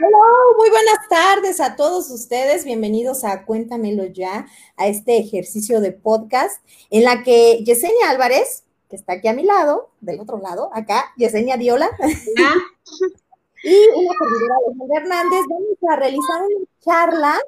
[0.00, 0.16] Hola,
[0.56, 2.64] muy buenas tardes a todos ustedes.
[2.64, 8.94] Bienvenidos a Cuéntamelo ya, a este ejercicio de podcast en la que Yesenia Álvarez, que
[8.94, 11.90] está aquí a mi lado, del otro lado, acá, Yesenia Diola,
[13.64, 17.40] y una servidora Alejandra Hernández, vamos a realizar una charla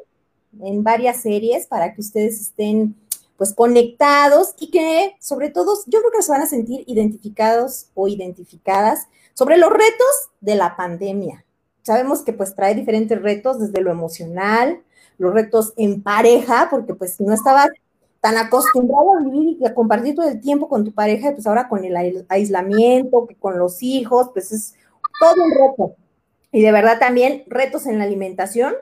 [0.61, 2.97] en varias series para que ustedes estén
[3.37, 8.09] pues conectados y que sobre todo yo creo que se van a sentir identificados o
[8.09, 11.45] identificadas sobre los retos de la pandemia.
[11.91, 14.81] Sabemos que pues trae diferentes retos desde lo emocional,
[15.19, 17.69] los retos en pareja, porque pues no estabas
[18.21, 21.69] tan acostumbrado a vivir y a compartir todo el tiempo con tu pareja, pues ahora
[21.69, 24.75] con el aislamiento, con los hijos, pues es
[25.19, 25.97] todo un reto.
[26.53, 28.73] Y de verdad también retos en la alimentación,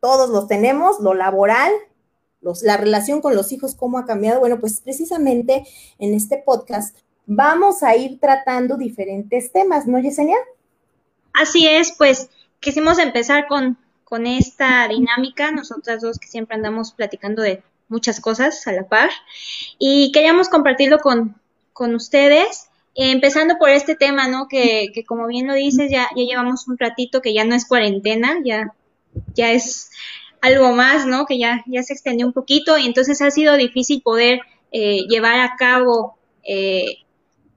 [0.00, 1.70] todos los tenemos, lo laboral,
[2.62, 4.40] la relación con los hijos, cómo ha cambiado.
[4.40, 5.66] Bueno, pues precisamente
[5.98, 10.38] en este podcast vamos a ir tratando diferentes temas, ¿no, Yesenia?
[11.34, 12.30] Así es, pues
[12.64, 18.66] quisimos empezar con, con esta dinámica, nosotras dos que siempre andamos platicando de muchas cosas
[18.66, 19.10] a la par,
[19.78, 21.36] y queríamos compartirlo con,
[21.74, 24.48] con ustedes, empezando por este tema, ¿no?
[24.48, 27.66] Que, que como bien lo dices, ya, ya llevamos un ratito que ya no es
[27.66, 28.72] cuarentena, ya,
[29.34, 29.90] ya es
[30.40, 31.26] algo más, ¿no?
[31.26, 34.40] Que ya, ya se extendió un poquito y entonces ha sido difícil poder
[34.72, 37.03] eh, llevar a cabo eh,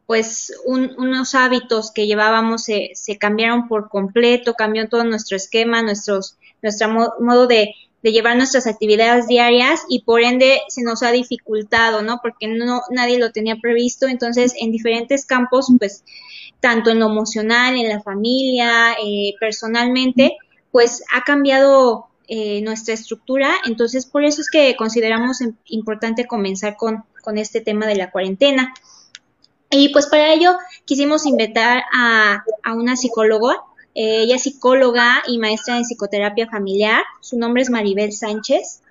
[0.08, 6.38] pues unos hábitos que llevábamos se, se, cambiaron por completo, cambió todo nuestro esquema, nuestros,
[6.62, 6.88] nuestro
[7.20, 12.20] modo de, de, llevar nuestras actividades diarias y por ende se nos ha dificultado, ¿no?
[12.22, 16.06] Porque no, nadie lo tenía previsto, entonces en diferentes campos, pues
[16.62, 20.38] tanto en lo emocional, en la familia, eh, personalmente,
[20.72, 23.56] pues ha cambiado eh, nuestra estructura.
[23.66, 28.74] Entonces, por eso es que consideramos importante comenzar con, con este tema de la cuarentena.
[29.70, 33.62] Y pues para ello quisimos invitar a, a una psicóloga.
[33.94, 37.04] Eh, ella es psicóloga y maestra en psicoterapia familiar.
[37.20, 38.84] Su nombre es Maribel Sánchez.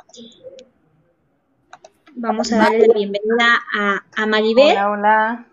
[2.15, 4.73] Vamos a darle la bienvenida a, a Maribel.
[4.73, 5.47] Hola, hola.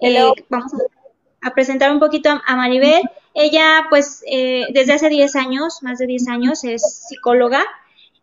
[0.00, 3.02] Eh, vamos a, a, presentar un poquito a Maribel.
[3.34, 7.64] Ella, pues, eh, desde hace 10 años, más de 10 años, es psicóloga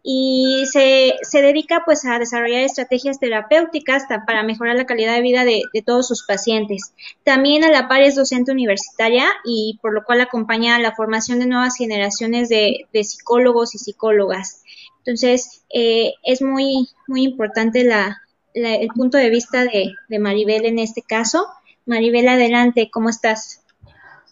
[0.03, 5.45] y se, se, dedica, pues, a desarrollar estrategias terapéuticas para mejorar la calidad de vida
[5.45, 6.93] de, todos sus pacientes.
[7.23, 11.45] También a la par es docente universitaria y por lo cual acompaña la formación de
[11.45, 14.63] nuevas generaciones de, de psicólogos y psicólogas.
[14.99, 18.21] Entonces, eh, es muy, muy importante la,
[18.53, 21.47] la, el punto de vista de, de Maribel en este caso.
[21.85, 23.60] Maribel, adelante, ¿cómo estás?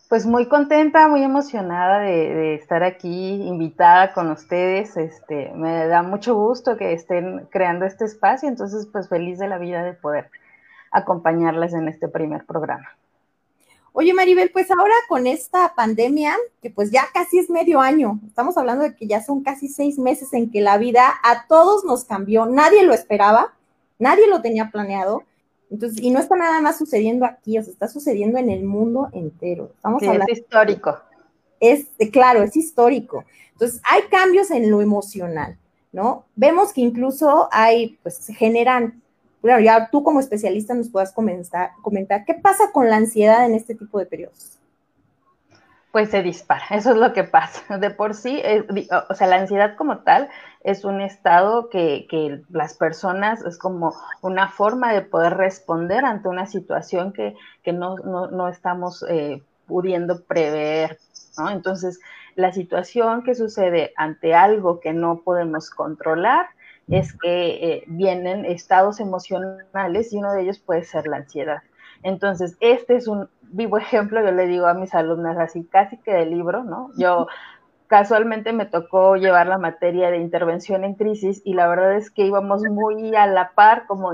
[0.10, 4.98] Pues muy contenta, muy emocionada de, estar aquí invitada con ustedes.
[4.98, 9.60] Este, me da mucho gusto que estén creando este espacio, entonces pues feliz de la
[9.60, 10.32] vida de poder
[10.92, 12.90] acompañarles en este primer programa.
[13.94, 18.58] Oye Maribel, pues ahora con esta pandemia, que pues ya casi es medio año, estamos
[18.58, 22.06] hablando de que ya son casi seis meses en que la vida a todos nos
[22.06, 23.54] cambió, nadie lo esperaba,
[24.00, 25.24] nadie lo tenía planeado
[25.70, 29.10] entonces, y no está nada más sucediendo aquí, o sea, está sucediendo en el mundo
[29.12, 29.72] entero.
[29.76, 31.00] Estamos sí, hablando, es histórico.
[31.60, 33.24] Es, claro, es histórico.
[33.52, 35.58] Entonces, hay cambios en lo emocional,
[35.92, 36.26] ¿no?
[36.36, 39.02] Vemos que incluso hay, pues, se generan,
[39.42, 43.54] bueno, ya tú como especialista nos puedas comentar, comentar, ¿qué pasa con la ansiedad en
[43.54, 44.58] este tipo de periodos?
[45.92, 47.78] Pues se dispara, eso es lo que pasa.
[47.78, 48.64] De por sí, es,
[49.10, 50.30] o sea, la ansiedad como tal
[50.62, 56.28] es un estado que, que, las personas es como una forma de poder responder ante
[56.28, 61.00] una situación que, que no, no, no, estamos eh, pudiendo prever,
[61.38, 61.50] ¿no?
[61.50, 62.00] Entonces,
[62.36, 66.48] la situación que sucede ante algo que no podemos controlar
[66.90, 71.62] es que eh, vienen estados emocionales y uno de ellos puede ser la ansiedad.
[72.04, 76.14] Entonces, este es un vivo ejemplo, yo le digo a mis alumnas así, casi que
[76.14, 76.92] de libro, ¿no?
[76.98, 77.28] Yo
[77.90, 82.24] casualmente me tocó llevar la materia de intervención en crisis y la verdad es que
[82.24, 84.14] íbamos muy a la par, como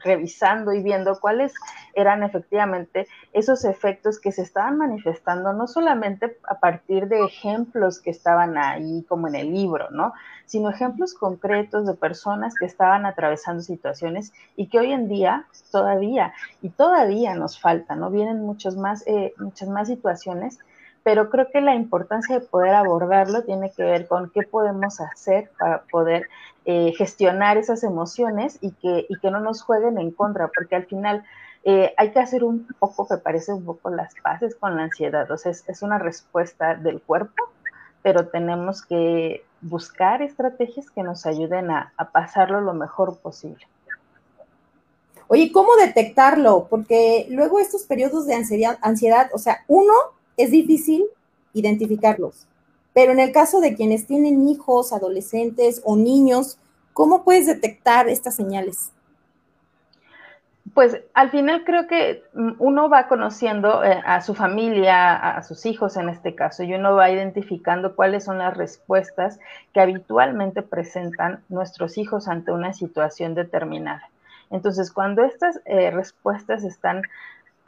[0.00, 1.54] revisando y viendo cuáles
[1.94, 8.10] eran efectivamente esos efectos que se estaban manifestando, no solamente a partir de ejemplos que
[8.10, 10.12] estaban ahí como en el libro, ¿no?
[10.44, 16.34] Sino ejemplos concretos de personas que estaban atravesando situaciones y que hoy en día todavía,
[16.60, 18.10] y todavía nos falta, ¿no?
[18.10, 20.58] Vienen muchos más, eh, muchas más situaciones
[21.04, 25.50] pero creo que la importancia de poder abordarlo tiene que ver con qué podemos hacer
[25.58, 26.28] para poder
[26.64, 30.86] eh, gestionar esas emociones y que, y que no nos jueguen en contra, porque al
[30.86, 31.24] final
[31.64, 35.30] eh, hay que hacer un poco, que parece un poco las paces con la ansiedad,
[35.30, 37.50] o sea, es, una respuesta del cuerpo,
[38.02, 43.66] pero tenemos que buscar estrategias que nos ayuden a, a pasarlo lo mejor posible.
[45.28, 46.66] Oye, ¿cómo detectarlo?
[46.68, 49.94] Porque luego estos periodos de ansiedad, ansiedad, o sea, uno,
[50.36, 51.04] es difícil
[51.52, 52.46] identificarlos.
[52.94, 56.58] Pero en el caso de quienes tienen hijos, adolescentes o niños,
[56.92, 58.92] ¿cómo puedes detectar estas señales?
[60.74, 65.66] Pues al final creo que mm, uno va conociendo eh, a su familia, a sus
[65.66, 69.38] hijos en este caso, y uno va identificando cuáles son las respuestas
[69.74, 74.08] que habitualmente presentan nuestros hijos ante una situación determinada.
[74.50, 77.02] Entonces, cuando estas eh, respuestas están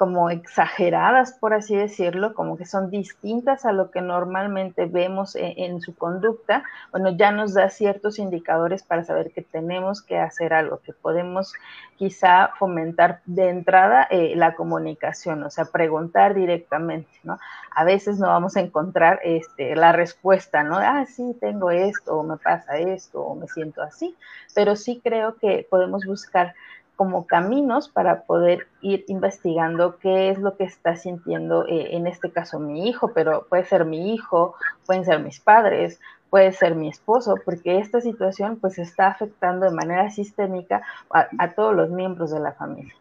[0.04, 5.54] como exageradas, por así decirlo, como que son distintas a lo que normalmente vemos e-,
[5.64, 6.62] en, su conducta,
[6.92, 11.54] bueno, ya nos da ciertos indicadores para saber que tenemos que hacer algo, que podemos
[11.96, 17.38] quizá fomentar de entrada eh, la comunicación, o sea, preguntar directamente, ¿no?
[17.74, 20.76] A veces no vamos a encontrar este, la respuesta, ¿no?
[20.76, 24.14] Ah, sí, tengo esto, o me pasa esto, o me siento así,
[24.54, 26.54] pero sí creo que podemos buscar
[26.96, 32.30] como caminos para poder ir investigando qué es lo que está sintiendo, eh, en este
[32.30, 34.54] caso mi hijo, pero puede ser mi hijo,
[34.86, 35.98] pueden ser mis padres,
[36.30, 41.74] puede ser mi esposo, porque esta situación pues está afectando de manera sistémica a, todos
[41.74, 42.92] los miembros de la familia.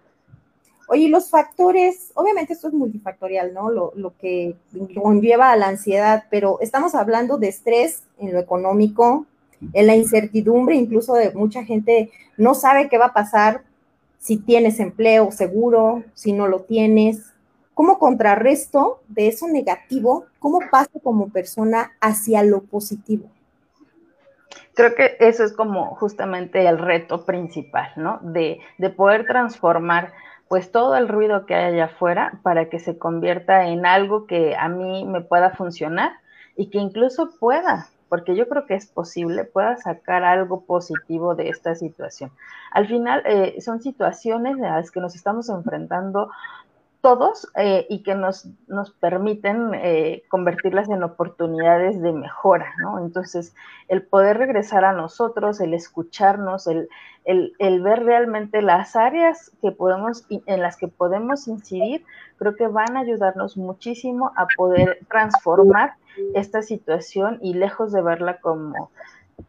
[0.88, 3.72] Oye, los factores, obviamente esto es multifactorial, ¿no?
[3.72, 4.56] Lo, lo que
[4.94, 9.26] conlleva a la ansiedad, pero estamos hablando de estrés en lo económico,
[9.72, 13.64] en la incertidumbre, incluso de mucha gente no sabe qué va a pasar
[14.24, 17.34] si tienes empleo seguro, si no lo tienes,
[17.74, 23.30] cómo contrarresto de eso negativo, cómo paso como persona hacia lo positivo.
[24.76, 28.20] Creo que eso es como justamente el reto principal, ¿no?
[28.22, 30.14] De, de poder transformar
[30.48, 34.56] pues todo el ruido que hay allá afuera para que se convierta en algo que
[34.56, 36.14] a mí me pueda funcionar
[36.56, 41.50] y que incluso pueda porque yo creo que es posible, pueda sacar algo positivo de
[41.50, 42.30] esta situación.
[42.70, 46.30] Al final, eh, son situaciones a las que nos estamos enfrentando
[47.04, 52.98] todos eh, y que nos, nos permiten eh, convertirlas en oportunidades de mejora, ¿no?
[52.98, 53.54] Entonces,
[53.90, 56.88] el poder regresar a nosotros, el escucharnos, el,
[57.26, 62.06] el, ver realmente las áreas que podemos, en las que podemos incidir,
[62.38, 65.96] creo que van a ayudarnos muchísimo a poder transformar
[66.36, 68.92] esta situación y lejos de verla como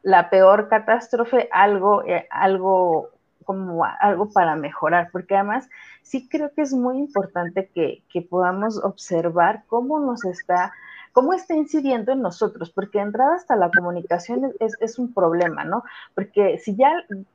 [0.02, 3.10] la peor catástrofe, algo, eh, algo
[3.44, 5.68] como algo para mejorar, porque además
[6.02, 10.72] sí creo que es muy importante que, que podamos observar cómo nos está
[11.14, 15.84] cómo está incidiendo en nosotros, porque entrada hasta la comunicación es, es, un problema, ¿no?
[16.12, 16.90] Porque si ya,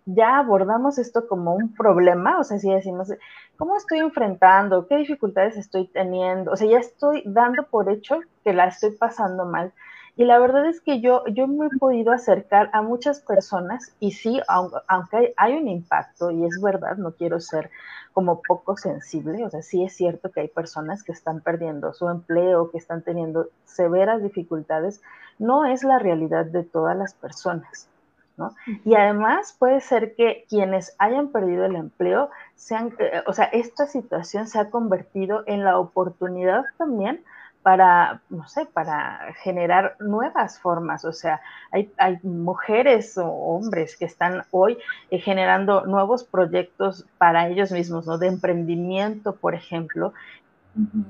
[0.05, 3.13] ya abordamos esto como un problema, o sea, si decimos,
[3.57, 4.85] ¿cómo estoy enfrentando?
[4.85, 6.51] ¿Qué dificultades estoy teniendo?
[6.51, 9.71] O sea, ya estoy dando por hecho que la estoy pasando mal.
[10.19, 14.11] Y la verdad es que yo, yo me he podido acercar a muchas personas y
[14.11, 17.71] sí, aunque hay, hay un impacto, y es verdad, no quiero ser
[18.11, 22.09] como poco sensible, o sea, sí es cierto que hay personas que están perdiendo su
[22.09, 25.01] empleo, que están teniendo severas dificultades,
[25.37, 27.87] no es la realidad de todas las personas.
[28.35, 28.53] ¿no?
[28.83, 33.87] Y además puede ser que quienes hayan perdido el empleo sean, eh, o sea, esta
[33.87, 37.23] situación se ha convertido en la oportunidad también
[37.63, 41.05] para, no sé, para generar nuevas formas.
[41.05, 41.41] O sea,
[41.71, 44.77] hay, hay mujeres o hombres que están hoy
[45.11, 48.17] eh, generando nuevos proyectos para ellos mismos, ¿no?
[48.17, 50.13] De emprendimiento, por ejemplo.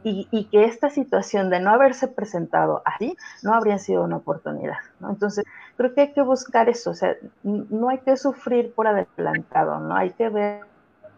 [0.04, 4.78] y, y, que esta situación de no haberse presentado así no habría sido una oportunidad,
[5.00, 5.10] ¿no?
[5.10, 5.46] Entonces,
[5.78, 9.96] creo que hay que buscar eso, o sea, no hay que sufrir por adelantado, ¿no?
[9.96, 10.66] Hay que ver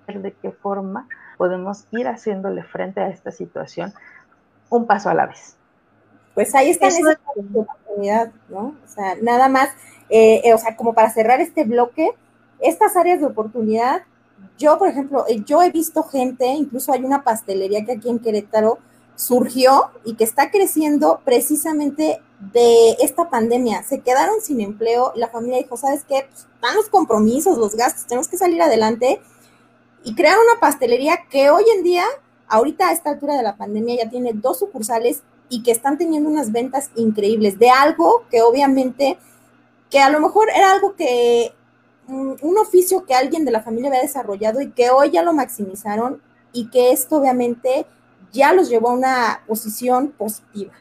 [0.07, 1.07] de qué forma
[1.38, 3.93] podemos ir haciéndole frente a esta situación
[4.77, 5.55] un paso a la vez.
[6.33, 8.75] Pues ahí está esa oportunidad, ¿no?
[8.85, 9.69] O sea, nada más,
[10.09, 12.11] eh, eh, o sea, como para cerrar este bloque,
[12.59, 14.03] estas áreas de oportunidad,
[14.57, 18.19] yo, por ejemplo, eh, yo he visto gente, incluso hay una pastelería que aquí en
[18.19, 18.79] Querétaro
[19.15, 23.83] surgió y que está creciendo precisamente de esta pandemia.
[23.83, 26.27] Se quedaron sin empleo, la familia dijo, ¿sabes qué?
[26.29, 29.21] Pues, están los compromisos, los gastos, tenemos que salir adelante
[30.03, 32.05] y crear una pastelería que hoy en día
[32.51, 36.29] ahorita a esta altura de la pandemia ya tiene dos sucursales y que están teniendo
[36.29, 39.17] unas ventas increíbles de algo que obviamente,
[39.89, 41.53] que a lo mejor era algo que,
[42.08, 45.34] mm, un oficio que alguien de la familia había desarrollado y que hoy ya lo
[45.34, 46.22] maximizaron
[46.53, 47.86] y que esto obviamente
[48.34, 50.74] ya los llevó a una posición positiva.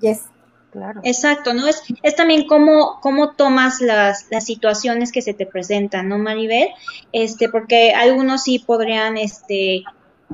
[0.00, 0.22] Yes.
[0.70, 1.00] Claro.
[1.04, 1.68] Exacto, ¿no?
[1.68, 6.70] Es, es también cómo, cómo tomas las, las situaciones que se te presentan, ¿no, Maribel?
[7.12, 9.84] Este, porque algunos sí podrían, este,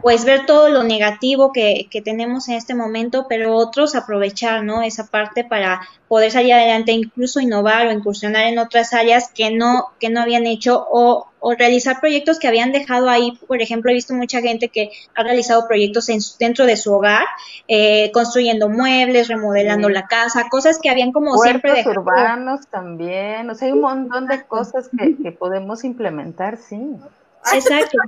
[0.02, 4.82] pues ver todo lo negativo que, que, tenemos en este momento, pero otros aprovechar, ¿no?
[4.82, 9.88] Esa parte para poder salir adelante, incluso innovar o incursionar en otras áreas que no,
[9.98, 13.38] que no habían hecho o, o realizar proyectos que habían dejado ahí.
[13.46, 17.24] Por ejemplo, he visto mucha gente que ha realizado proyectos en dentro de su hogar,
[17.68, 22.00] eh, construyendo muebles, remodelando la casa, cosas que habían como siempre dejado.
[22.00, 26.96] urbanos también, o sea, hay un montón de cosas que, que podemos implementar, sí.
[27.52, 27.98] Exacto.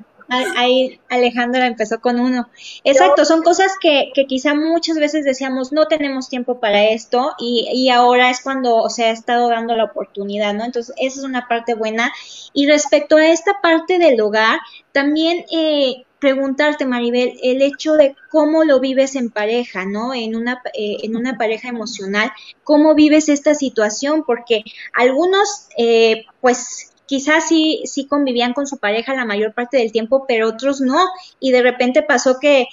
[0.57, 2.49] Ahí Alejandra empezó con uno.
[2.85, 7.91] Exacto, son cosas que, quizá muchas veces decíamos no tenemos tiempo para esto y, y
[7.91, 10.65] ahora es cuando se ha estado dando la oportunidad, ¿no?
[10.65, 12.13] Entonces, esa es una parte buena.
[12.53, 14.59] Y respecto a esta parte del hogar,
[14.93, 20.15] también eh, preguntarte, Maribel, el hecho de cómo lo vives en pareja, ¿no?
[20.15, 22.31] En una, eh, en una pareja emocional,
[22.63, 24.23] ¿cómo vives esta situación?
[24.25, 24.63] Porque
[24.95, 30.25] algunos, eh, pues, quizás sí, sí convivían con su pareja la mayor parte del tiempo,
[30.27, 30.99] pero otros no.
[31.41, 32.67] Y de repente pasó que,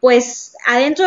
[0.00, 1.06] pues, adentro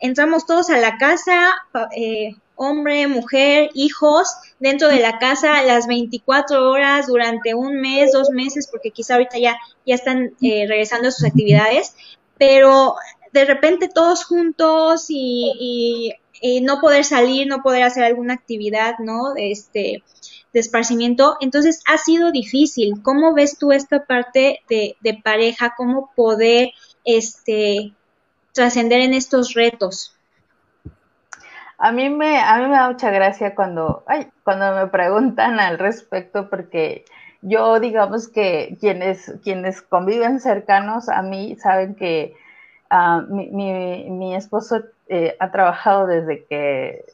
[0.00, 1.50] entramos todos a la casa,
[1.96, 4.28] eh, hombre, mujer, hijos,
[4.58, 9.38] dentro de la casa las 24 horas durante un mes, dos meses, porque quizá ahorita
[9.38, 9.56] ya,
[9.86, 11.96] ya están eh, regresando a sus actividades,
[12.38, 12.96] pero
[13.32, 18.98] de repente todos juntos y, y, y, no poder salir, no poder hacer alguna actividad,
[18.98, 19.34] ¿no?
[19.36, 20.02] Este,
[20.54, 21.36] de esparcimiento.
[21.40, 23.02] Entonces, ha sido difícil.
[23.02, 25.74] ¿Cómo ves tú esta parte de, pareja?
[25.76, 26.70] ¿Cómo poder
[27.04, 27.92] este,
[28.52, 30.16] trascender en estos retos?
[31.76, 35.76] A mí, me, a mí me da mucha gracia cuando, ay, cuando me preguntan al
[35.78, 37.04] respecto, porque
[37.42, 42.34] yo digamos que quienes, quienes conviven cercanos a mí saben que
[42.90, 47.04] uh, mi, mi, mi, esposo eh, ha trabajado desde que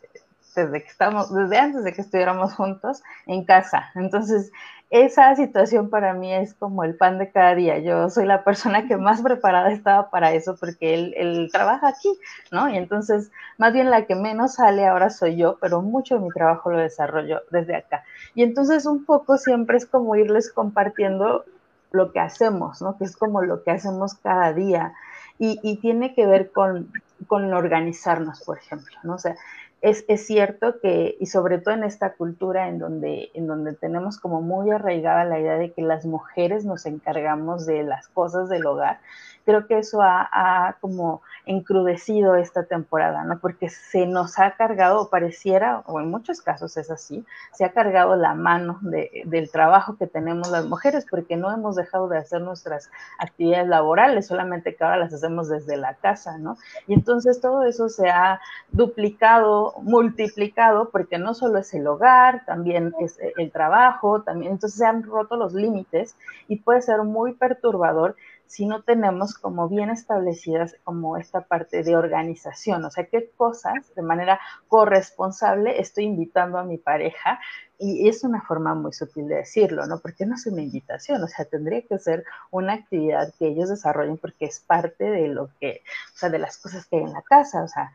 [0.55, 3.91] desde que estamos, desde antes de que estuviéramos juntos en casa.
[3.95, 4.51] Entonces,
[4.91, 7.79] esa situación para mí es como el pan de cada día.
[7.79, 12.09] Yo soy la persona que más preparada estaba para eso porque él, él, trabaja aquí,
[12.51, 12.69] ¿no?
[12.69, 16.31] Y entonces, más bien la que menos sale ahora soy yo, pero mucho de mi
[16.31, 18.03] trabajo lo desarrollo desde acá.
[18.35, 21.45] Y entonces un poco siempre es como irles compartiendo
[21.93, 22.99] lo que hacemos, ¿no?
[22.99, 24.93] Que es como lo que hacemos cada día.
[25.39, 26.93] Y, y tiene que ver con,
[27.29, 29.15] con organizarnos, por ejemplo, ¿no?
[29.15, 29.37] O sea,
[29.81, 34.19] es, es, cierto que, y sobre todo en esta cultura en donde, en donde tenemos
[34.19, 38.67] como muy arraigada la idea de que las mujeres nos encargamos de las cosas del
[38.67, 39.01] hogar,
[39.45, 43.39] creo que eso ha, como encrudecido esta temporada, ¿no?
[43.41, 48.15] Porque se nos ha cargado, pareciera, o en muchos casos es así, se ha cargado
[48.15, 52.43] la mano de, del trabajo que tenemos las mujeres, porque no hemos dejado de hacer
[52.43, 56.57] nuestras actividades laborales, solamente que ahora las hacemos desde la casa, ¿no?
[56.87, 62.95] Y entonces todo eso se ha duplicado, multiplicado, porque no solo es el hogar, también
[63.01, 66.17] es el trabajo, también, entonces se han roto los límites
[66.49, 68.17] y puede ser muy perturbador
[68.51, 73.95] si no tenemos como bien establecidas como esta parte de organización, o sea, qué cosas
[73.95, 77.39] de manera corresponsable estoy invitando a mi pareja
[77.79, 80.01] y es una forma muy sutil de decirlo, ¿no?
[80.01, 84.19] Porque no es una invitación, o sea, tendría que ser una actividad que ellos desarrollen
[84.19, 87.23] porque es parte de lo que, o sea, de las cosas que hay en la
[87.23, 87.93] casa, o sea,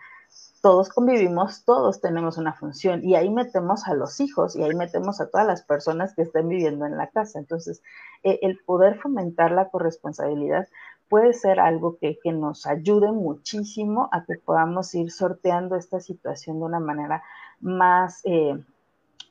[0.66, 5.22] todos convivimos, todos tenemos una función y ahí metemos a los hijos y ahí metemos
[5.22, 7.38] a todas las personas que estén viviendo en la casa.
[7.38, 7.84] Entonces,
[8.24, 10.68] eh, el poder fomentar la corresponsabilidad
[11.08, 16.58] puede ser algo que, que, nos ayude muchísimo a que podamos ir sorteando esta situación
[16.58, 17.22] de una manera
[17.60, 18.60] más, eh,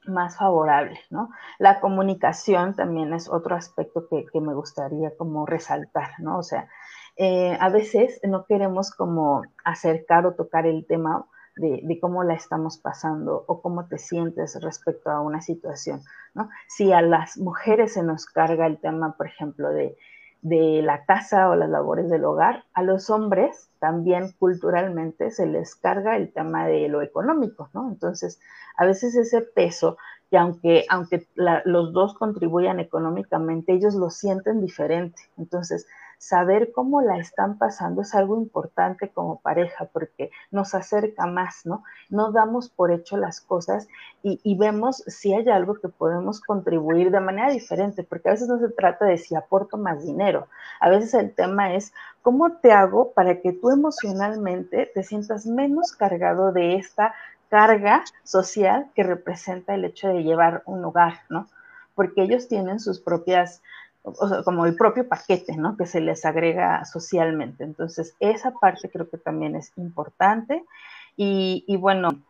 [0.07, 1.31] más favorable, ¿no?
[1.59, 6.39] La comunicación también es otro aspecto que, que me gustaría como resaltar, ¿no?
[6.39, 6.69] O sea,
[7.17, 12.79] eh, a veces no queremos como acercar o tocar el tema de, cómo la estamos
[12.79, 16.03] pasando o cómo te sientes respecto a una situación.
[16.69, 19.97] Si a las mujeres se nos carga el tema, por ejemplo, de,
[20.43, 26.17] la casa o las labores del hogar, a los hombres también culturalmente se les carga
[26.17, 27.71] el tema de lo económico.
[27.89, 28.41] Entonces,
[28.77, 29.97] a veces ese peso,
[30.31, 31.27] que aunque, aunque
[31.65, 35.23] los dos contribuyan económicamente, ellos lo sienten diferente.
[35.39, 35.87] Entonces,
[36.19, 41.85] saber cómo la están pasando es algo importante como pareja porque nos acerca más, ¿no?
[42.09, 43.89] No damos por hecho las cosas
[44.23, 48.49] y, y, vemos si hay algo que podemos contribuir de manera diferente, porque a veces
[48.49, 50.49] no se trata de si aporto más dinero,
[50.81, 51.93] a veces el tema es
[52.23, 57.15] cómo te hago para que tú emocionalmente te sientas menos cargado de esta
[57.49, 61.47] carga social que representa el hecho de llevar un hogar, ¿no?
[61.95, 63.63] Porque ellos tienen sus propias
[64.05, 65.77] o sea, como el propio paquete, ¿no?
[65.77, 67.65] Que se les agrega socialmente.
[67.65, 70.65] Entonces, esa parte creo que también es importante.
[71.17, 72.23] Y, y bueno,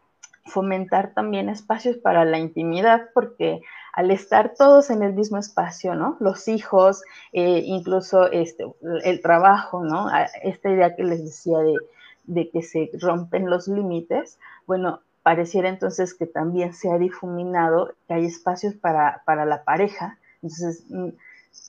[0.46, 3.62] fomentar también espacios para la intimidad, porque
[3.92, 6.16] al estar todos en el mismo espacio, ¿no?
[6.20, 7.02] Los hijos,
[7.32, 8.64] eh, incluso este,
[9.04, 10.08] el trabajo, ¿no?
[10.42, 11.76] Esta idea que les decía de,
[12.24, 18.14] de que se rompen los límites, bueno, pareciera entonces que también se ha difuminado que
[18.14, 21.08] hay espacios para, para la pareja, entonces mm,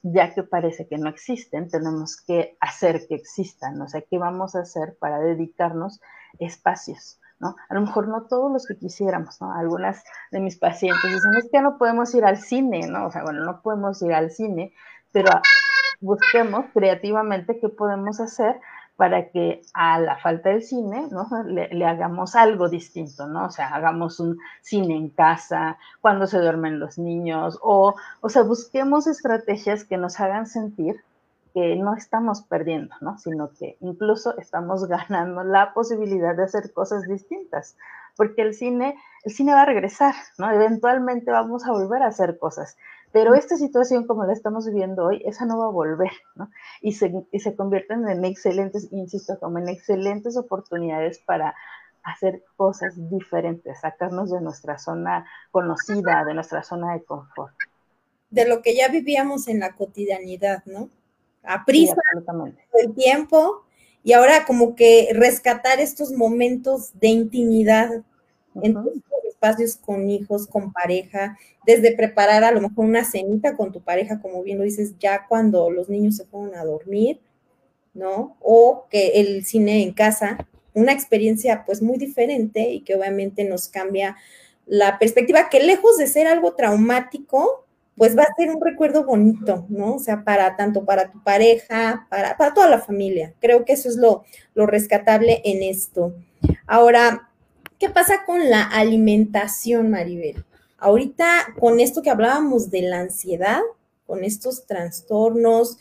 [0.03, 4.55] ya que parece que no existen, tenemos que hacer que existan, o sea, ¿qué vamos
[4.55, 6.01] a hacer para dedicarnos
[6.39, 7.19] espacios?
[7.39, 7.55] ¿no?
[7.69, 9.53] A lo mejor no todos los que quisiéramos, ¿no?
[9.53, 13.07] Algunas de mis pacientes dicen, es que no podemos ir al cine, ¿no?
[13.07, 14.73] O sea, bueno, no podemos ir al cine,
[15.11, 15.31] pero
[15.99, 18.59] busquemos creativamente qué podemos hacer
[18.95, 21.27] para que a la falta del cine, ¿no?
[21.45, 23.45] Le, hagamos algo distinto, ¿no?
[23.45, 28.43] O sea, hagamos un cine en casa, cuando se duermen los niños, o, o sea,
[28.43, 31.03] busquemos estrategias que nos hagan sentir
[31.55, 33.17] que no estamos perdiendo, ¿no?
[33.17, 37.77] Sino que incluso estamos ganando la posibilidad de hacer cosas distintas,
[38.17, 40.51] porque el cine, el cine va a regresar, ¿no?
[40.51, 42.77] Eventualmente vamos a volver a hacer cosas.
[43.15, 46.49] Pero esta situación como la estamos viviendo hoy, esa no va a volver, ¿no?
[46.81, 51.55] Y se, y se convierten en excelentes, insisto, como en excelentes oportunidades para
[52.03, 57.55] hacer cosas diferentes, sacarnos de nuestra zona conocida, de nuestra zona de confort.
[58.31, 60.89] De lo que ya vivíamos en la cotidianidad, ¿no?
[61.43, 61.95] A prisa,
[62.73, 63.63] el tiempo,
[64.03, 67.91] y ahora como que rescatar estos momentos de intimidad
[69.35, 74.19] espacios con hijos, con pareja, desde preparar a lo mejor una cenita con tu pareja,
[74.19, 77.19] como bien lo dices, ya cuando los niños se fueron a dormir,
[77.93, 78.37] ¿no?
[78.41, 80.37] O que el cine en casa,
[80.73, 84.15] una experiencia pues muy diferente y que obviamente nos cambia
[84.65, 87.65] la perspectiva, que lejos de ser algo traumático,
[87.95, 89.95] pues va a ser un recuerdo bonito, ¿no?
[89.95, 93.33] O sea, para tanto para tu pareja, para, para toda la familia.
[93.39, 96.13] Creo que eso es lo, lo rescatable en esto.
[96.67, 97.29] Ahora,
[97.79, 100.45] ¿Qué pasa con la alimentación, Maribel?
[100.77, 103.61] Ahorita, con esto que hablábamos de la ansiedad,
[104.07, 105.77] con estos trastornos,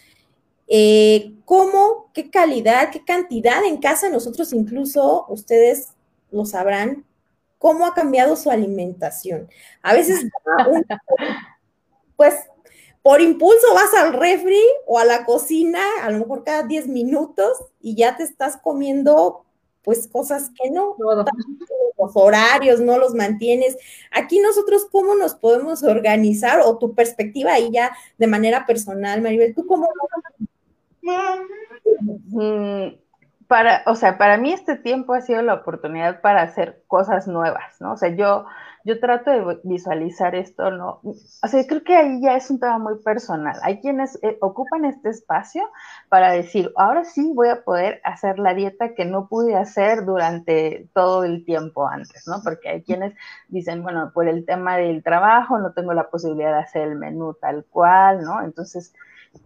[0.66, 5.90] eh, ¿cómo, qué calidad, qué cantidad en casa nosotros incluso, ustedes
[6.32, 7.04] lo sabrán,
[7.58, 9.48] cómo ha cambiado su alimentación?
[9.82, 10.26] A veces,
[12.16, 12.34] pues,
[13.02, 17.58] por impulso vas al refri o a la cocina, a lo mejor cada 10 minutos,
[17.80, 19.43] y ya te estás comiendo,
[19.84, 20.96] pues, cosas que no
[21.98, 23.76] los horarios, no los mantienes.
[24.10, 26.60] Aquí nosotros, ¿cómo nos podemos organizar?
[26.64, 29.88] O tu perspectiva ahí ya de manera personal, Maribel, ¿tú cómo?
[32.02, 32.96] Mm,
[33.46, 37.80] para, o sea, para mí este tiempo ha sido la oportunidad para hacer cosas nuevas,
[37.80, 37.92] ¿no?
[37.92, 38.46] O sea, yo
[38.84, 41.00] yo trato de visualizar esto, ¿no?
[41.02, 43.56] O sea, creo que ahí ya es un tema muy personal.
[43.62, 45.62] Hay quienes eh, ocupan este espacio
[46.10, 50.90] para decir, ahora sí voy a poder hacer la dieta que no pude hacer durante
[50.92, 52.42] todo el tiempo antes, ¿no?
[52.44, 53.14] Porque hay quienes
[53.48, 57.32] dicen, bueno, por el tema del trabajo no tengo la posibilidad de hacer el menú
[57.40, 58.42] tal cual, ¿no?
[58.44, 58.92] Entonces,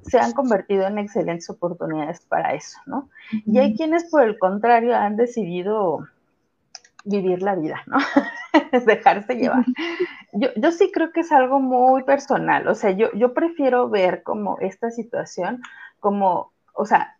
[0.03, 3.09] se han convertido en excelentes oportunidades para eso, ¿no?
[3.46, 6.09] Y hay quienes, por el contrario, han decidido
[7.08, 7.98] vivir la vida, ¿no?
[8.86, 9.64] Dejarse llevar.
[10.32, 14.22] Yo, yo sí creo que es algo muy personal, o sea, yo, yo prefiero ver
[14.22, 15.62] como esta situación
[16.00, 17.16] como, o sea,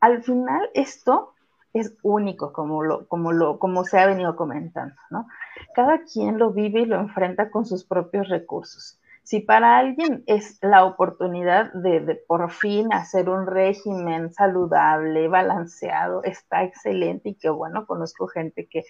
[0.00, 1.32] al final esto
[1.72, 5.26] es único, como, lo, como, lo, como se ha venido comentando, ¿no?
[5.74, 8.98] Cada quien lo vive y lo enfrenta con sus propios recursos.
[9.24, 16.62] Si para alguien es la oportunidad de, por fin hacer un régimen saludable, balanceado, está
[16.62, 18.84] excelente y que bueno, conozco gente que,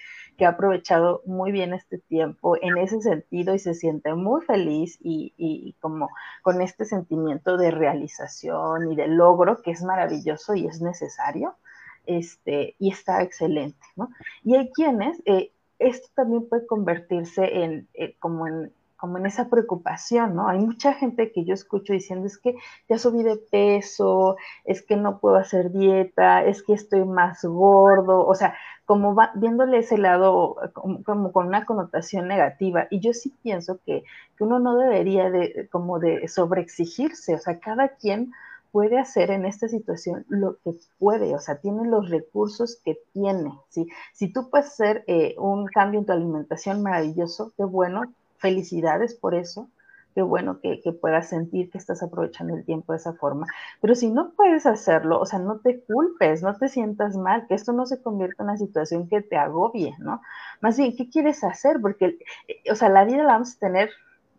[0.44, 5.32] ha aprovechado muy bien este tiempo en ese sentido y se siente muy feliz y,
[5.36, 6.10] y como
[6.42, 11.56] con este sentimiento de realización y de logro que es maravilloso y es necesario.
[12.06, 14.10] Este, y está excelente, ¿no?
[14.42, 18.72] Y hay quienes, eh, esto también puede convertirse en, eh, como en,
[19.04, 20.48] como en esa preocupación, ¿no?
[20.48, 22.54] Hay mucha gente que yo escucho diciendo, es que
[22.88, 28.26] ya subí de peso, es que no puedo hacer dieta, es que estoy más gordo,
[28.26, 32.86] o sea, como va, viéndole ese lado como, con una connotación negativa.
[32.90, 34.04] Y yo sí pienso que,
[34.38, 38.32] que uno no debería de, como de sobreexigirse, o sea, cada quien
[38.72, 43.52] puede hacer en esta situación lo que puede, o sea, tiene los recursos que tiene,
[43.68, 43.86] ¿sí?
[44.14, 49.34] Si tú puedes hacer eh, un cambio en tu alimentación maravilloso, qué bueno, felicidades por
[49.34, 49.70] eso.
[50.14, 53.46] Qué bueno que, puedas sentir que estás aprovechando el tiempo de esa forma.
[53.80, 57.54] Pero si no puedes hacerlo, o sea, no te culpes, no te sientas mal, que
[57.54, 60.20] esto no se convierta en una situación que te agobie, ¿no?
[60.60, 61.80] Más bien, ¿qué quieres hacer?
[61.80, 63.88] Porque, eh, o sea, la vida la vamos a tener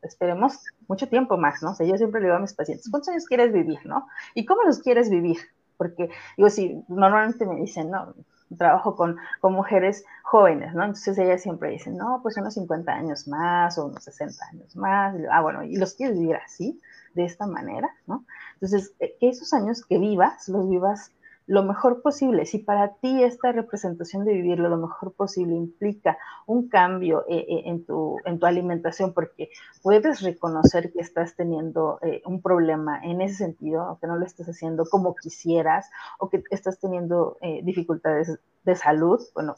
[0.04, 1.72] esperemos mucho tiempo más, ¿no?
[1.72, 4.06] O yo siempre le digo a mis pacientes, ¿cuántos años quieres vivir, no?
[4.36, 5.38] ¿Y cómo los quieres vivir?
[5.78, 8.14] Porque, digo, si normalmente me dicen, no,
[8.58, 10.84] trabajo con, con mujeres jóvenes, ¿no?
[10.84, 15.16] Entonces ellas siempre dicen, no, pues unos 50 años más o unos 60 años más.
[15.32, 16.80] ah, bueno, ¿y los quieres vivir así,
[17.14, 18.26] de esta manera, ¿no?
[18.54, 21.12] Entonces, eh, que esos años que vivas, los vivas
[21.48, 22.46] lo mejor posible.
[22.46, 27.64] Si para ti esta representación de vivirlo lo mejor posible implica un cambio eh, eh,
[27.66, 29.50] en, tu, en tu alimentación, porque
[29.84, 34.26] puedes reconocer que estás teniendo eh, un problema en ese sentido, o que no lo
[34.26, 39.56] estás haciendo como quisieras, o que estás teniendo dificultades de salud, bueno,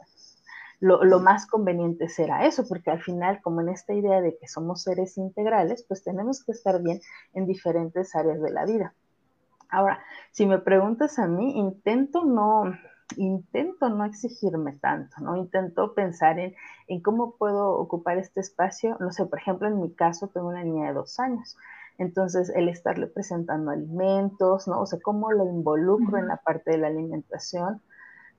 [0.80, 4.48] lo, lo, más conveniente será eso, porque al final, como en esta idea de que
[4.48, 7.00] somos seres integrales, pues tenemos que estar bien
[7.34, 8.94] en diferentes áreas de la vida.
[9.70, 10.00] Ahora,
[10.32, 12.74] si me preguntas a mí, intento no,
[13.16, 15.36] intento no exigirme tanto, ¿no?
[15.36, 16.56] Intento pensar en,
[16.88, 18.98] en cómo puedo ocupar este espacio.
[19.00, 21.58] No sé, por ejemplo, en mi caso tengo una niña de dos años.
[21.98, 24.82] Entonces, el estarle presentando alimentos, ¿no?
[24.82, 27.82] O sea, cómo lo involucro en la parte de la alimentación,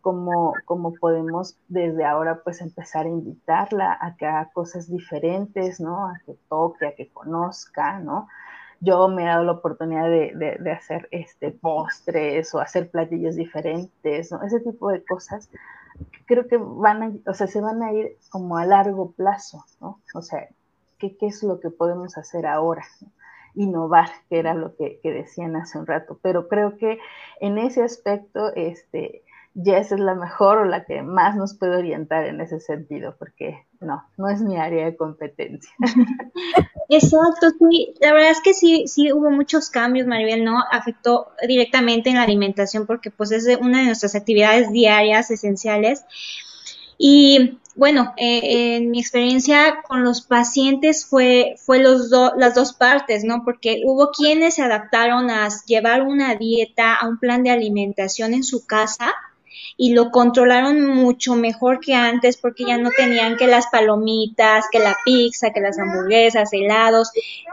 [0.01, 6.07] cómo, cómo podemos desde ahora pues empezar a invitarla a que haga cosas diferentes, ¿no?
[6.07, 8.29] A que toque, a que conozca, ¿no?
[8.81, 14.43] Yo me he dado la oportunidad de, hacer este, postres o hacer platillos diferentes, ¿no?
[14.43, 15.51] Ese tipo de cosas
[16.27, 20.01] creo que van a, o sea, se van a ir como a largo plazo, ¿no?
[20.15, 20.49] O sea,
[20.99, 22.85] ¿qué, qué es lo que podemos hacer ahora?
[23.55, 26.19] Innovar, que era lo que, que, decían hace un rato.
[26.23, 26.99] Pero creo que
[27.41, 29.23] en ese aspecto, este,
[29.55, 33.67] Jess es la mejor o la que más nos puede orientar en ese sentido, porque
[33.81, 35.71] no, no es mi área de competencia.
[36.89, 40.63] Exacto, sí, la verdad es que sí, sí hubo muchos cambios, Maribel, ¿no?
[40.71, 46.05] Afectó directamente en la alimentación porque pues es una de nuestras actividades diarias esenciales.
[46.97, 53.23] Y bueno, eh, en mi experiencia con los pacientes fue, fue los las dos partes,
[53.23, 53.45] ¿no?
[53.45, 58.43] Porque hubo quienes se adaptaron a llevar una dieta, a un plan de alimentación en
[58.43, 59.15] su casa,
[59.77, 64.79] y lo controlaron mucho mejor que antes porque ya no tenían que las palomitas, que
[64.79, 67.11] la pizza, que las hamburguesas, helados,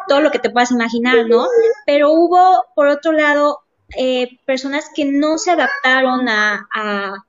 [0.07, 1.47] todo lo que te puedas imaginar, ¿no?
[1.85, 3.59] Pero hubo, por otro lado,
[3.97, 7.25] eh, personas que no se adaptaron a, a,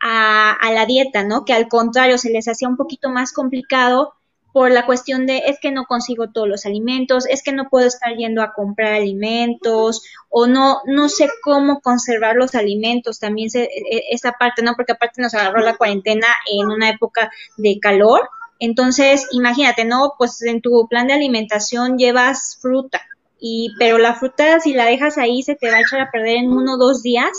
[0.00, 1.44] a, a la dieta, ¿no?
[1.44, 4.14] Que al contrario se les hacía un poquito más complicado
[4.52, 7.86] por la cuestión de es que no consigo todos los alimentos, es que no puedo
[7.86, 13.64] estar yendo a comprar alimentos o no no sé cómo conservar los alimentos, también se,
[13.64, 14.74] e, e, esa parte, ¿no?
[14.74, 18.28] Porque aparte nos agarró la cuarentena en una época de calor.
[18.58, 20.14] Entonces, imagínate, ¿no?
[20.18, 23.00] Pues en tu plan de alimentación llevas fruta
[23.44, 26.36] y pero la fruta si la dejas ahí se te va a echar a perder
[26.36, 27.32] en uno o dos días.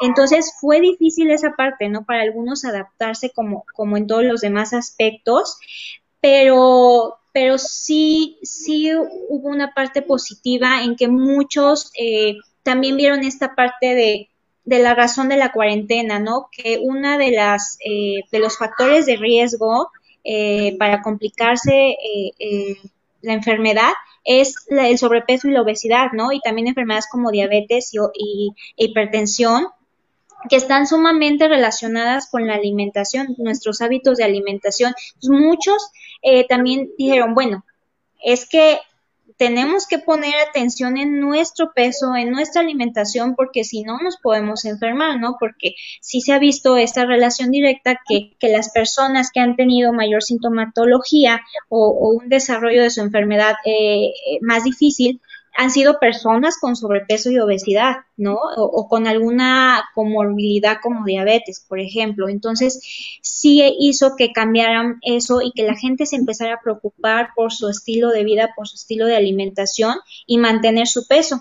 [0.00, 2.04] Entonces fue difícil esa parte, ¿no?
[2.04, 5.58] Para algunos adaptarse como, como en todos los demás aspectos,
[6.20, 13.54] pero, pero sí, sí hubo una parte positiva en que muchos eh, también vieron esta
[13.54, 14.28] parte de,
[14.64, 16.48] de, la razón de la cuarentena, ¿no?
[16.52, 19.90] Que una de las eh, de los factores de riesgo
[20.24, 21.96] eh, para complicarse
[23.22, 23.92] la enfermedad
[24.24, 26.32] es el sobrepeso y la obesidad, ¿no?
[26.32, 29.66] Y también enfermedades como diabetes y, y hipertensión
[30.48, 34.94] que están sumamente relacionadas con la alimentación, nuestros hábitos de alimentación.
[35.28, 35.90] muchos
[36.22, 37.64] eh, también dijeron, bueno,
[38.22, 38.78] es que
[39.40, 44.66] tenemos que poner atención en nuestro peso, en nuestra alimentación, porque si no nos podemos
[44.66, 45.36] enfermar, ¿no?
[45.40, 49.94] Porque sí se ha visto esta relación directa que, que las personas que han tenido
[49.94, 55.22] mayor sintomatología o, un desarrollo de su enfermedad eh, eh más difícil,
[55.56, 58.38] han sido personas con sobrepeso y obesidad, ¿no?
[58.56, 62.28] O, con alguna comorbilidad como diabetes, por ejemplo.
[62.28, 62.80] Entonces,
[63.22, 67.68] sí hizo que cambiaran eso y que la gente se empezara a preocupar por su
[67.68, 71.40] estilo de vida, por su estilo de alimentación y mantener su peso.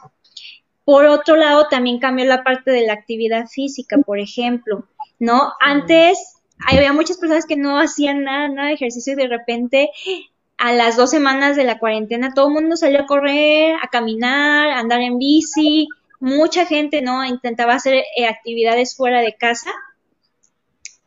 [0.83, 4.87] Por otro lado, también cambió la parte de la actividad física, por ejemplo,
[5.19, 5.53] ¿no?
[5.59, 9.89] Antes había muchas personas que no hacían nada, nada de ejercicio y de repente
[10.59, 14.69] a las dos semanas de la cuarentena todo el mundo salió a correr, a caminar,
[14.69, 15.87] a andar en bici,
[16.19, 19.71] mucha gente no intentaba hacer eh, actividades fuera de casa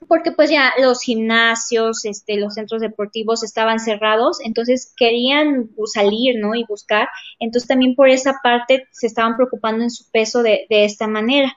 [0.08, 6.54] porque pues ya los gimnasios, este, los centros deportivos estaban cerrados, entonces querían salir, ¿no?
[6.54, 10.84] Y buscar, entonces también por esa parte se estaban preocupando en su peso de, de
[10.84, 11.56] esta manera.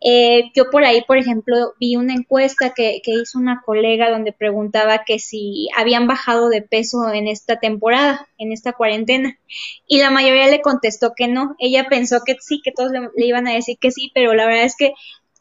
[0.00, 4.32] Eh, yo por ahí, por ejemplo, vi una encuesta que, que, hizo una colega donde
[4.32, 9.38] preguntaba que si habían bajado de peso en esta temporada, en esta cuarentena,
[9.86, 11.56] y la mayoría le contestó que no.
[11.58, 14.64] Ella pensó que sí, que todos le, iban a decir que sí, pero la verdad
[14.64, 14.92] es que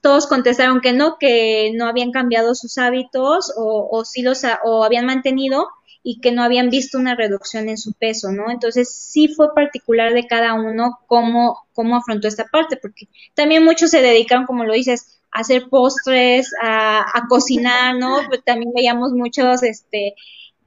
[0.02, 4.84] todos contestaron que no, que no habían cambiado sus hábitos o, o sí los o
[4.84, 5.68] habían mantenido
[6.08, 8.52] y que no habían visto una reducción en su peso, ¿no?
[8.52, 13.90] Entonces sí fue particular de cada uno cómo, cómo afrontó esta parte, porque también muchos
[13.90, 18.20] se dedicaron, como lo dices, hacer postres, a, cocinar, ¿no?
[18.30, 20.14] Pues también veíamos muchos, este,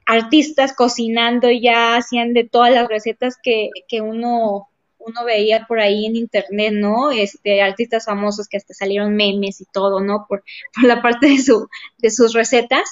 [0.05, 6.05] artistas cocinando ya hacían de todas las recetas que, que uno uno veía por ahí
[6.05, 7.11] en internet, ¿no?
[7.11, 10.25] Este, artistas famosos que hasta salieron memes y todo, ¿no?
[10.27, 10.43] Por,
[10.75, 12.89] por la parte de, su, de sus recetas,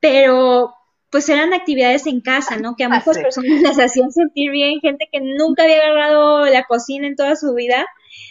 [0.00, 0.74] pero
[1.10, 2.74] pues eran actividades en casa, ¿no?
[2.76, 7.06] Que a muchas personas las hacían sentir bien, gente que nunca había agarrado la cocina
[7.06, 7.86] en toda su vida,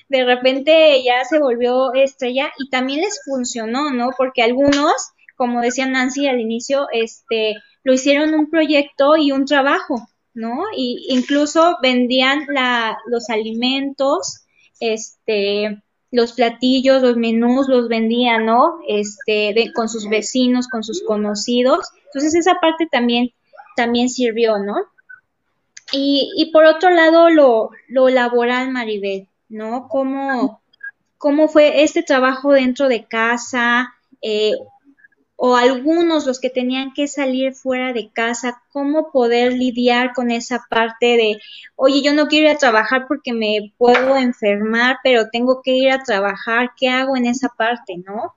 [0.09, 4.11] de repente ya se volvió estrella y también les funcionó, ¿no?
[4.17, 4.93] Porque algunos,
[5.35, 10.63] como decía Nancy al inicio, este, lo hicieron un proyecto y un trabajo, ¿no?
[10.75, 14.45] Y incluso vendían la, los alimentos,
[14.79, 15.81] este,
[16.17, 18.79] los platillos, los menús los vendían, ¿no?
[18.87, 21.91] Este, con sus vecinos, con sus conocidos.
[22.05, 23.29] Entonces esa parte también,
[23.75, 24.75] también sirvió, ¿no?
[25.91, 29.87] Y, y por otro lado, lo, lo laboral, Maribel, ¿no?
[29.89, 30.59] ¿Cómo,
[31.19, 33.93] cómo fue este trabajo dentro de casa?
[34.23, 34.53] Eh,
[35.39, 40.65] o algunos los que tenían que salir fuera de casa, cómo poder lidiar con esa
[40.67, 41.37] parte de,
[41.75, 45.91] oye, yo no quiero ir a trabajar porque me puedo enfermar, pero tengo que ir
[45.91, 48.33] a trabajar, ¿qué hago en esa parte, no?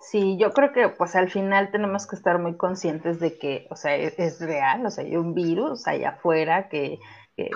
[0.00, 3.76] Sí, yo creo que pues al final tenemos que estar muy conscientes de que, o
[3.76, 6.98] sea, es, es real, o sea, hay un virus allá afuera que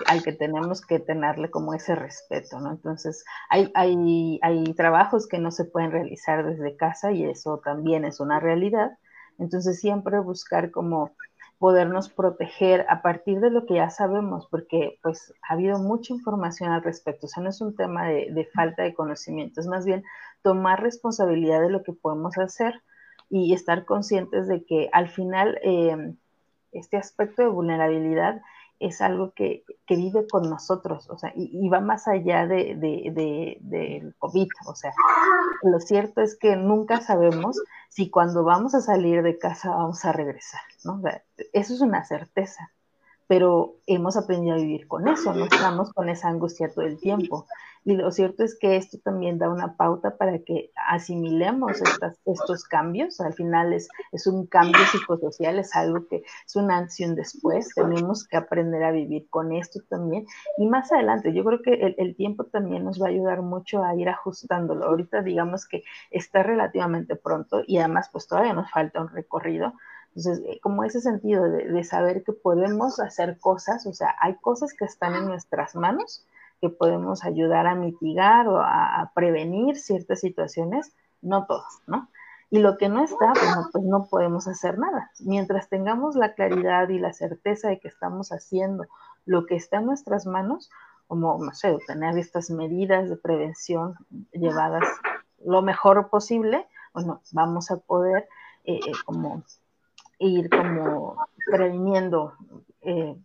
[0.07, 2.71] al que tenemos que tenerle como ese respeto, ¿no?
[2.71, 8.19] Entonces, hay, hay, trabajos que no se pueden realizar desde casa y eso también es
[8.19, 8.97] una realidad.
[9.37, 11.11] Entonces, siempre buscar como
[11.57, 16.71] podernos proteger a partir de lo que ya sabemos, porque pues ha habido mucha información
[16.71, 17.27] al respecto.
[17.27, 20.03] O sea, no es un tema de, falta de conocimiento, es más bien
[20.41, 22.81] tomar responsabilidad de lo que podemos hacer
[23.29, 26.13] y estar conscientes de que al final eh,
[26.71, 28.41] este aspecto de vulnerabilidad
[28.79, 32.75] es algo que, vive con nosotros, o sea, y, va más allá de,
[33.61, 34.93] del COVID, o sea,
[35.63, 40.11] lo cierto es que nunca sabemos si cuando vamos a salir de casa vamos a
[40.11, 41.01] regresar, ¿no?
[41.53, 42.71] eso es una certeza,
[43.27, 47.47] pero hemos aprendido a vivir con eso, no estamos con esa angustia todo el tiempo.
[47.87, 51.83] Y lo cierto es que esto también da una pauta para que asimilemos
[52.25, 53.21] estos cambios.
[53.21, 57.13] Al final es, es un cambio psicosocial, es algo que es un antes y un
[57.13, 57.69] después.
[57.75, 60.25] Tenemos que aprender a vivir con esto también.
[60.57, 63.83] Y más adelante, yo creo que el, el tiempo también nos va a ayudar mucho
[63.83, 64.85] a ir ajustándolo.
[64.85, 69.73] Ahorita digamos que está relativamente pronto y además pues todavía nos falta un recorrido.
[70.15, 74.37] Entonces, eh, como ese sentido de, de, saber que podemos hacer cosas, o sea, hay
[74.37, 76.25] cosas que están en nuestras manos
[76.65, 82.09] que podemos ayudar a mitigar o a, prevenir ciertas situaciones, no todas, ¿no?
[82.49, 85.11] Y lo que no está, pues no, pues no podemos hacer nada.
[85.19, 88.85] Mientras tengamos la claridad y la certeza de que estamos haciendo
[89.25, 90.69] lo que está en nuestras manos,
[91.07, 93.95] como, no sé, tener estas medidas de prevención
[94.31, 94.87] llevadas
[95.43, 98.27] lo mejor posible, bueno, vamos a poder
[98.63, 99.43] eh, eh, como
[100.17, 101.17] ir como
[101.51, 102.33] previniendo
[102.81, 103.15] eh,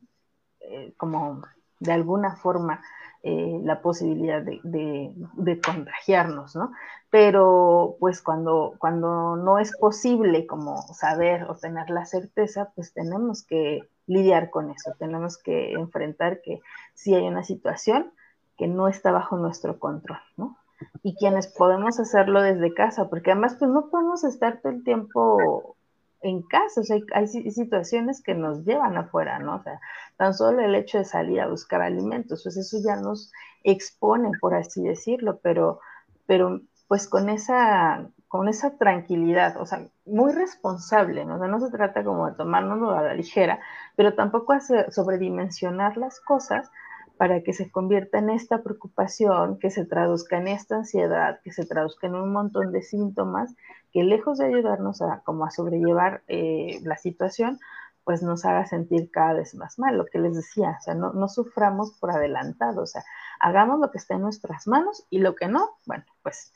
[0.97, 1.43] como
[1.81, 2.83] de alguna forma
[3.23, 5.15] eh, la posibilidad de,
[5.63, 6.73] contagiarnos, ¿no?
[7.11, 13.43] Pero pues cuando, cuando no es posible como saber o tener la certeza, pues tenemos
[13.43, 16.63] que lidiar con eso, tenemos que enfrentar que
[16.95, 18.13] si hay una situación
[18.57, 20.57] que no está bajo nuestro control, ¿no?
[21.03, 25.77] Y quienes podemos hacerlo desde casa, porque además pues no podemos estar todo el tiempo
[26.23, 29.57] en casa, o sea, hay, situaciones que nos llevan afuera, ¿no?
[29.57, 29.81] O sea,
[30.17, 33.33] tan solo el hecho de salir a buscar alimentos, pues eso ya nos
[33.65, 35.81] expone, por así decirlo, pero,
[36.27, 41.37] pero pues con esa, con esa tranquilidad, o sea, muy responsable, ¿no?
[41.37, 43.61] O sea, no se trata como de tomárnoslo a la ligera,
[43.97, 46.71] pero tampoco hace sobredimensionar las cosas
[47.17, 51.67] para que se convierta en esta preocupación, que se traduzca en esta ansiedad, que se
[51.67, 53.55] traduzca en un montón de síntomas
[53.93, 57.59] que lejos de ayudarnos a, como a sobrellevar eh, la situación,
[58.05, 61.29] pues nos haga sentir cada vez más mal, lo que les decía, o sea, no,
[61.29, 63.05] suframos por adelantado, o sea,
[63.39, 66.53] hagamos lo que esté en nuestras manos y lo que no, bueno, pues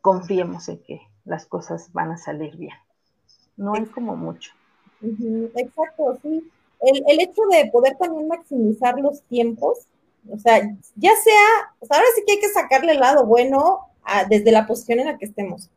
[0.00, 2.76] confiemos en que las cosas van a salir bien.
[3.56, 4.52] No hay como mucho.
[5.02, 6.50] Exacto, sí
[6.86, 9.86] el, hecho de poder también maximizar los tiempos,
[10.30, 10.60] o sea,
[10.96, 13.88] ya sea, ahora sí que hay que sacarle el lado bueno
[14.28, 15.70] desde la posición en la que estemos.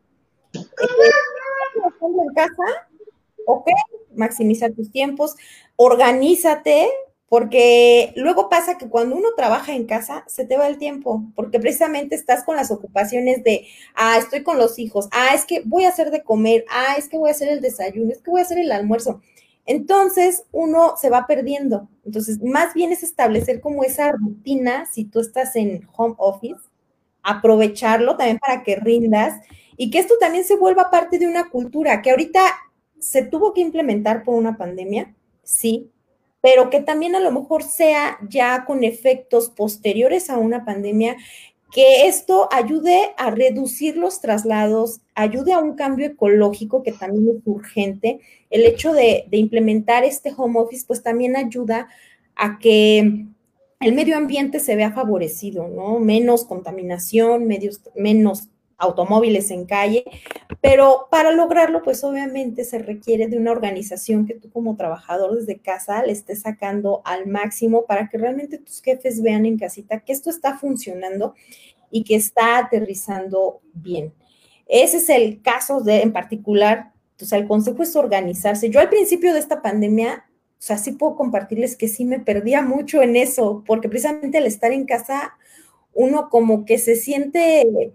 [0.82, 2.88] Eh, en casa,
[3.46, 3.68] ok,
[4.16, 5.36] maximiza tus tiempos,
[5.76, 6.90] organízate,
[7.30, 11.60] porque luego pasa que cuando uno trabaja en casa, se te va el tiempo, porque
[11.60, 15.84] precisamente estás con las ocupaciones de, ah, estoy con los hijos, ah, es que voy
[15.86, 18.40] a hacer de comer, ah, es que voy a hacer el desayuno, es que voy
[18.42, 19.22] a hacer el almuerzo.
[19.66, 21.90] Entonces, uno se va perdiendo.
[22.06, 26.62] Entonces, más bien es establecer como esa rutina, si tú estás en home office,
[27.28, 29.42] aprovecharlo también para que rindas
[29.76, 32.42] y que esto también se vuelva parte de una cultura que ahorita
[33.00, 35.14] se tuvo que implementar por una pandemia,
[35.44, 35.92] sí,
[36.42, 41.18] pero que también a lo mejor sea ya con efectos posteriores a una pandemia,
[41.72, 47.42] que esto ayude a reducir los traslados, ayude a un cambio ecológico que también es
[47.46, 48.22] urgente.
[48.50, 51.90] El hecho de, implementar este home office, pues también ayuda
[52.36, 53.26] a que
[53.80, 56.00] el medio ambiente se vea favorecido, ¿no?
[56.00, 60.06] Menos contaminación, medios, menos automóviles en calle,
[60.62, 65.58] pero para lograrlo, pues obviamente se requiere de una organización que tú como trabajador desde
[65.58, 70.14] casa le estés sacando al máximo para que realmente tus jefes vean en casita que
[70.14, 71.34] esto está funcionando
[71.90, 74.14] y que está aterrizando bien.
[74.68, 78.70] Ese es el caso de, en particular, o el consejo es organizarse.
[78.70, 80.26] Yo al principio de esta pandemia,
[80.60, 84.48] o sea, sí puedo compartirles que sí me perdía mucho en eso, porque precisamente al
[84.48, 85.38] estar en casa,
[85.94, 87.94] uno como que se siente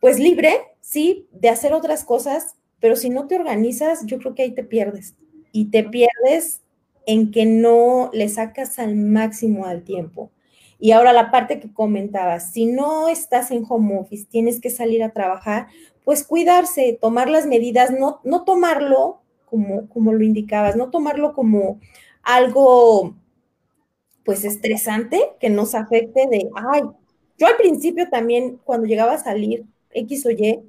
[0.00, 4.42] pues libre, sí, de hacer otras cosas, pero si no te organizas, yo creo que
[4.42, 5.14] ahí te pierdes.
[5.52, 6.60] Y te pierdes
[7.06, 10.32] en que no le sacas al máximo al tiempo.
[10.80, 15.04] Y ahora la parte que comentabas, si no estás en home office, tienes que salir
[15.04, 15.68] a trabajar,
[16.04, 19.21] pues cuidarse, tomar las medidas, no, no tomarlo
[19.52, 21.78] como, como lo indicabas, no tomarlo como
[22.22, 23.14] algo
[24.24, 26.84] pues estresante que nos afecte de, ay,
[27.36, 30.60] yo al principio también cuando llegaba a salir X o Y,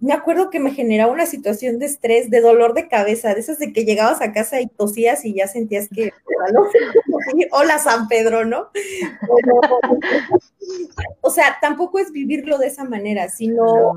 [0.00, 3.58] me acuerdo que me generaba una situación de estrés, de dolor de cabeza, de esas
[3.58, 6.12] de que llegabas a casa y tosías y ya sentías que,
[7.52, 8.68] hola San Pedro, ¿no?
[11.22, 13.94] o sea, tampoco es vivirlo de esa manera, sino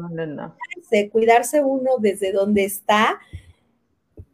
[1.11, 3.19] cuidarse uno desde donde está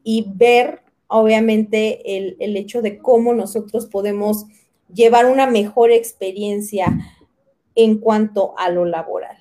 [0.04, 4.46] y ver, obviamente, el, el hecho de cómo nosotros podemos
[4.94, 6.98] llevar una mejor experiencia
[7.76, 9.38] en cuanto a lo laboral.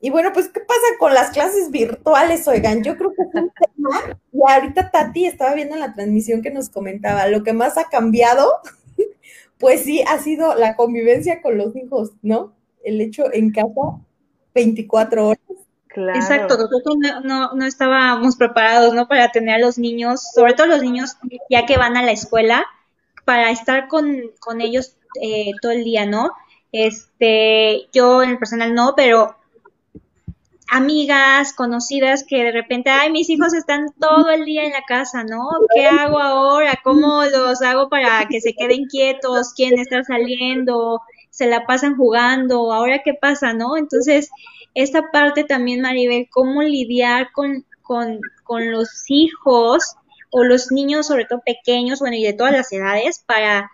[0.00, 2.48] Y bueno, pues, ¿qué pasa con las clases virtuales?
[2.48, 6.40] Oigan, yo creo que es un tema, y ahorita Tati estaba viendo en la transmisión
[6.40, 8.50] que nos comentaba, lo que más ha cambiado,
[9.58, 12.54] pues sí, ha sido la convivencia con los hijos, ¿no?
[12.82, 14.00] El hecho en casa
[14.54, 15.49] 24 horas.
[15.96, 19.08] Exacto, nosotros no, no, estábamos preparados, ¿no?
[19.08, 21.16] Para tener a los niños, sobre todo los niños
[21.48, 22.64] ya que van a la escuela,
[23.24, 26.30] para estar con, con ellos eh, todo el día, ¿no?
[26.72, 29.36] Este, yo en el personal no, pero
[30.70, 35.24] amigas, conocidas que de repente, ay, mis hijos están todo el día en la casa,
[35.24, 35.48] ¿no?
[35.74, 36.78] ¿Qué hago ahora?
[36.84, 39.52] ¿Cómo los hago para que se queden quietos?
[39.54, 41.00] ¿Quién está saliendo?
[41.30, 42.72] ¿Se la pasan jugando?
[42.72, 43.76] ¿Ahora qué pasa, no?
[43.76, 44.30] Entonces,
[44.74, 49.96] esta parte también, Maribel, cómo lidiar con, con, con los hijos
[50.30, 53.70] o los niños, sobre todo pequeños, bueno, y de todas las edades, para,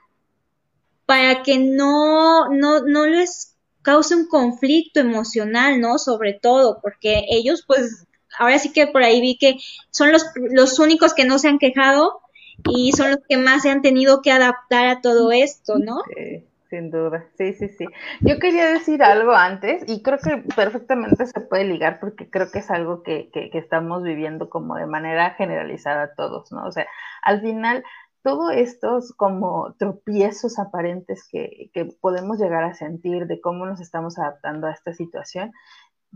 [1.05, 5.99] para que no, no, no les causa un conflicto emocional, ¿no?
[5.99, 8.07] Sobre todo, porque ellos, pues,
[8.39, 9.57] ahora sí que por ahí vi que
[9.91, 12.21] son los, los únicos que no se han quejado
[12.69, 16.01] y son los que más se han tenido que adaptar a todo esto, ¿no?
[16.09, 17.87] Sí, sin duda, sí, sí, sí.
[18.21, 22.61] Yo quería decir algo antes y creo que perfectamente se puede ligar porque creo que
[22.61, 26.67] es algo que, que, que estamos viviendo como de manera generalizada todos, ¿no?
[26.67, 26.87] O sea,
[27.23, 27.85] al final
[28.27, 34.67] todos estos como tropiezos aparentes que, podemos llegar a sentir de cómo nos estamos adaptando
[34.67, 35.53] a esta situación,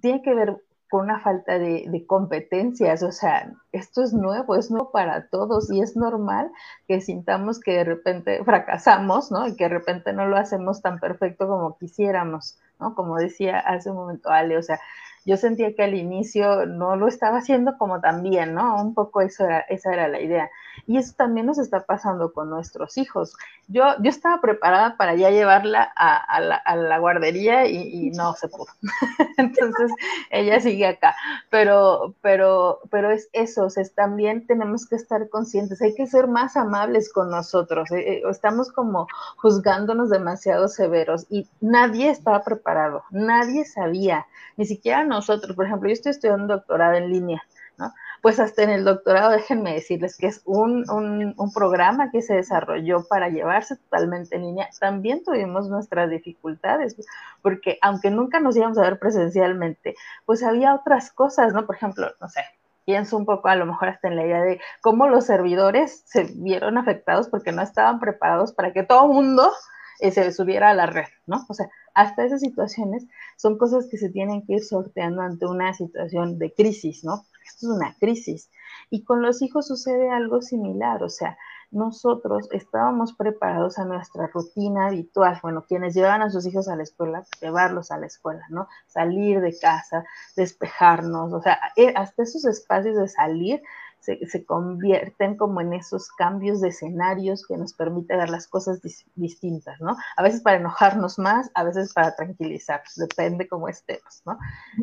[0.03, 0.57] tiene que ver
[0.91, 5.81] con una falta de, competencias, o sea, esto es nuevo, es nuevo para todos y
[5.81, 6.51] es normal
[6.89, 9.47] que sintamos que de repente fracasamos, ¿no?
[9.47, 12.97] Y que de repente no lo hacemos tan perfecto como quisiéramos, ¿no?
[12.97, 14.81] Como decía hace un momento Ale, o sea,
[15.25, 18.81] yo sentía que al inicio no lo estaba haciendo como tan bien, ¿no?
[18.81, 20.51] Un poco eso era, esa era la idea.
[20.87, 23.37] Y eso también nos está pasando con nuestros hijos.
[23.69, 28.67] Yo, yo estaba preparada para ya llevarla a, la, guardería y, no se pudo.
[29.37, 29.93] Entonces,
[30.31, 31.15] ella sigue acá.
[31.51, 36.27] Pero, pero, pero es eso, o sea, también tenemos que estar conscientes, hay que ser
[36.27, 37.91] más amables con nosotros.
[37.93, 39.07] Eh, eh, estamos como
[39.37, 45.93] juzgándonos demasiado severos y nadie estaba preparado, nadie sabía, ni siquiera nosotros, por ejemplo, yo
[45.93, 47.43] estoy estudiando doctorado en línea,
[47.77, 47.93] ¿no?
[48.23, 53.07] Pues hasta en el doctorado, déjenme decirles que es un, un, programa que se desarrolló
[53.09, 54.69] para llevarse totalmente en línea.
[54.79, 56.97] También tuvimos nuestras dificultades,
[57.43, 59.95] porque aunque nunca nos íbamos a ver presencialmente,
[60.27, 61.67] pues había otras cosas, ¿no?
[61.67, 62.43] Por ejemplo, no sé,
[62.85, 66.25] pienso un poco a lo mejor hasta en la idea de cómo los servidores se
[66.25, 69.51] vieron afectados porque no estaban preparados para que todo mundo
[70.01, 71.45] eh, se subiera a la red, ¿no?
[71.49, 75.73] O sea, hasta esas situaciones son cosas que se tienen que ir sorteando ante una
[75.75, 77.25] situación de crisis, ¿no?
[77.45, 78.51] Esto es una crisis.
[78.91, 81.37] Y con los hijos sucede algo similar, o sea,
[81.71, 85.39] nosotros estábamos preparados a nuestra rutina habitual.
[85.43, 88.69] Bueno, quienes llevan a sus hijos a la escuela, llevarlos a la escuela, ¿no?
[88.87, 90.05] Salir de casa,
[90.37, 93.63] despejarnos, o sea, eh, hasta esos espacios de salir
[94.01, 98.81] se, convierten como en esos cambios de escenarios que nos permite ver las cosas
[99.15, 99.97] distintas, ¿no?
[100.17, 104.39] A veces para enojarnos más, a veces para tranquilizarnos, depende cómo estemos, ¿no?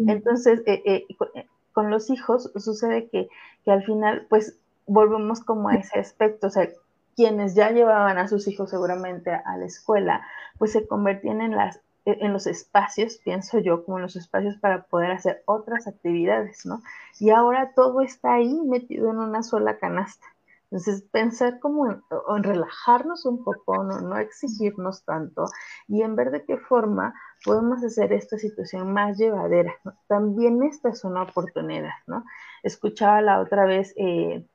[0.08, 1.06] Entonces, eh, eh,
[1.36, 3.28] eh, con, los hijos sucede que,
[3.64, 6.70] que al final, pues, volvemos como a ese aspecto, o sea,
[7.16, 10.26] quienes ya llevaban a sus hijos seguramente a la escuela,
[10.60, 14.84] pues se convertían en las en los espacios, pienso yo, como en los espacios para
[14.84, 16.82] poder hacer otras actividades, ¿no?
[17.20, 20.26] Y ahora todo está ahí metido en una sola canasta.
[20.70, 24.02] Entonces, pensar como en, relajarnos un poco, ¿no?
[24.02, 25.46] no exigirnos tanto
[25.88, 27.14] y en ver de qué forma
[27.46, 29.74] podemos hacer esta situación más llevadera.
[30.08, 32.26] También esta es una oportunidad, ¿no?
[32.64, 34.46] Escuchaba la otra vez eh,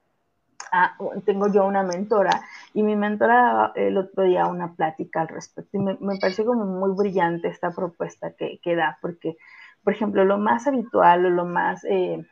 [0.75, 0.97] Ah,
[1.27, 5.77] tengo yo una mentora y mi mentora daba el otro día una plática al respecto
[5.77, 9.37] y me, pareció como muy brillante esta propuesta que, que, da, porque,
[9.85, 12.27] por ejemplo, lo más habitual o lo más, eh,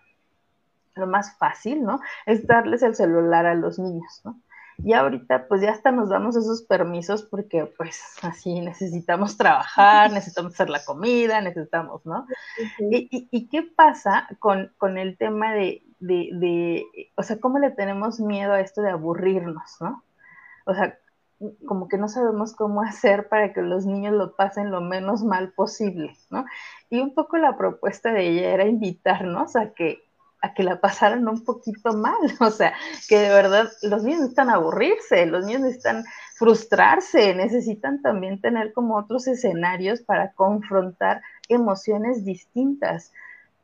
[0.95, 2.01] lo más fácil, ¿no?
[2.25, 4.41] Es darles el celular a los niños, ¿no?
[4.85, 10.55] Y ahorita pues ya hasta nos damos esos permisos porque pues así necesitamos trabajar, necesitamos
[10.55, 12.27] hacer la comida, necesitamos, ¿no?
[12.79, 17.71] Y, y, qué pasa con, con el tema de, de, de, o sea, cómo le
[17.71, 20.03] tenemos miedo a esto de aburrirnos, ¿no?
[20.67, 20.99] O sea,
[21.67, 25.53] como que no sabemos cómo hacer para que los niños lo pasen lo menos mal
[25.53, 26.45] posible, ¿no?
[26.91, 30.03] Y un poco la propuesta de ella era invitarnos a que
[30.43, 32.75] a que la pasaran un poquito mal, o sea,
[33.09, 36.05] que de verdad los niños necesitan aburrirse, los niños necesitan
[36.37, 43.13] frustrarse, necesitan también tener como otros escenarios para confrontar emociones distintas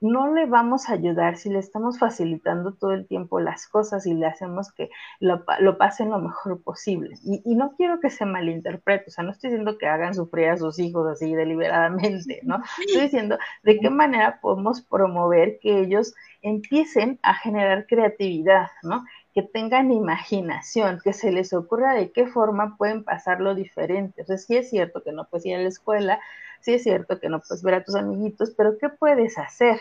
[0.00, 4.14] no le vamos a ayudar si le estamos facilitando todo el tiempo las cosas y
[4.14, 5.44] le hacemos que lo,
[5.78, 7.16] pasen lo mejor posible.
[7.24, 10.56] Y, no quiero que se malinterprete, o sea, no estoy diciendo que hagan sufrir a
[10.56, 12.62] sus hijos así deliberadamente, ¿no?
[12.86, 16.14] Estoy diciendo de qué manera podemos promover que ellos
[16.48, 19.04] empiecen a generar creatividad, ¿no?
[19.34, 24.22] Que tengan imaginación, que se les ocurra de qué forma pueden pasarlo diferente.
[24.22, 26.20] O sea, sí es cierto que no puedes ir a la escuela,
[26.60, 29.80] sí es cierto que no puedes ver a tus amiguitos, pero ¿qué puedes hacer?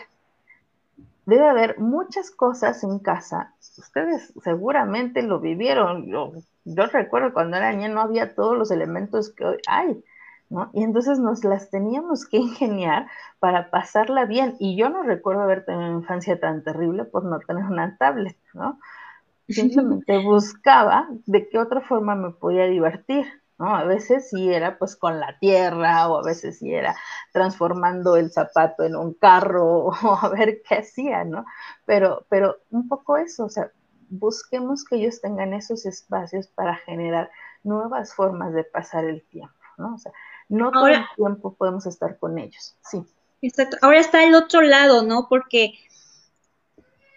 [1.24, 3.54] Debe haber muchas cosas en casa.
[3.78, 6.06] Ustedes seguramente lo vivieron.
[6.06, 6.32] Yo,
[6.86, 10.02] recuerdo cuando era niña no había todos los elementos que hoy hay.
[10.48, 10.70] ¿No?
[10.72, 14.56] Y entonces nos las teníamos que ingeniar para pasarla bien.
[14.58, 18.36] Y yo no recuerdo haber tenido una infancia tan terrible por no tener una tablet,
[18.54, 18.78] ¿no?
[19.48, 23.26] Simplemente buscaba de qué otra forma me podía divertir.
[23.58, 23.74] ¿no?
[23.74, 26.94] A veces sí era pues con la tierra o a veces sí era
[27.32, 31.44] transformando el zapato en un carro o a ver qué hacía, ¿no?
[31.84, 33.70] Pero, pero un poco eso, o sea,
[34.08, 37.30] busquemos que ellos tengan esos espacios para generar
[37.64, 39.94] nuevas formas de pasar el tiempo, ¿no?
[39.94, 40.12] O sea,
[40.48, 43.02] no todo el tiempo podemos estar con ellos, sí.
[43.42, 43.76] Exacto.
[43.82, 45.26] Ahora está el otro lado, ¿no?
[45.28, 45.74] Porque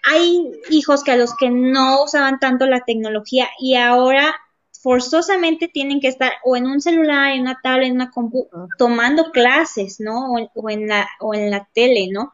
[0.04, 4.36] hay hijos que a los que no usaban tanto la tecnología y ahora
[4.82, 9.32] forzosamente tienen que estar o en un celular, en una tablet, en una compu, tomando
[9.32, 10.34] clases, ¿no?
[10.34, 12.32] O en, la, o en la tele, ¿no?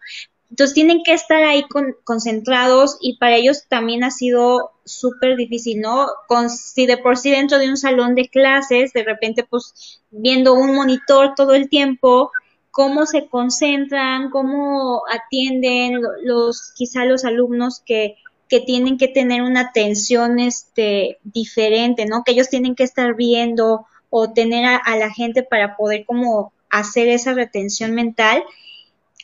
[0.50, 1.66] Entonces tienen que estar ahí
[2.04, 6.08] concentrados y para ellos también ha sido súper difícil, ¿no?
[6.28, 10.54] Con, si de por sí dentro de un salón de clases, de repente pues viendo
[10.54, 12.32] un monitor todo el tiempo,
[12.72, 18.16] cómo se concentran, cómo atienden los, quizá los alumnos que
[18.48, 22.24] que tienen que tener una atención este, diferente, ¿no?
[22.24, 27.08] Que ellos tienen que estar viendo o tener a, la gente para poder como hacer
[27.08, 28.44] esa retención mental,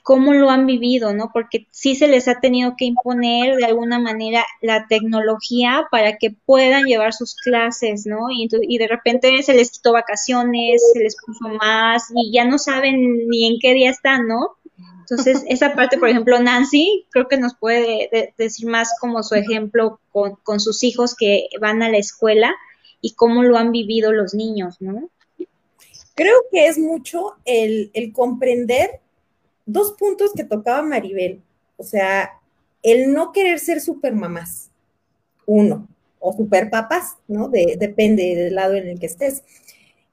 [0.04, 1.32] cómo lo han vivido, ¿no?
[1.34, 6.32] Porque sí se les ha tenido que imponer de alguna manera la tecnología para que
[6.32, 8.30] puedan llevar sus clases, ¿no?
[8.32, 12.58] Y, y de repente se les quitó vacaciones, se les puso más y ya no
[12.58, 14.58] saben ni en qué día están, ¿no?
[15.12, 20.00] Entonces, esa parte, por ejemplo, Nancy, creo que nos puede decir más como su ejemplo
[20.12, 22.56] con, sus hijos que van a la escuela
[23.02, 25.10] y cómo lo han vivido los niños, ¿no?
[26.16, 29.02] Creo que es mucho el, comprender
[29.66, 31.42] dos puntos que tocaba Maribel.
[31.78, 32.32] O sea,
[32.84, 34.70] el no querer ser supermamás,
[35.46, 35.88] uno,
[36.20, 37.50] o superpapas, ¿no?
[37.50, 39.44] depende del lado en el que estés.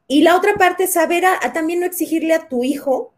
[0.07, 3.13] Y la otra parte, saber también no exigirle a tu hijo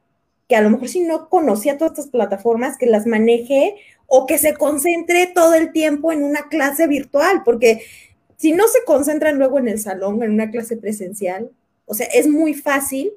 [0.49, 3.77] que a lo mejor si no conocía todas estas plataformas, que las maneje
[4.09, 7.83] o que se concentre todo el tiempo en una clase virtual, porque
[8.37, 11.51] si no se concentran luego en el salón, en una clase presencial,
[11.87, 13.13] o sea, es muy fácil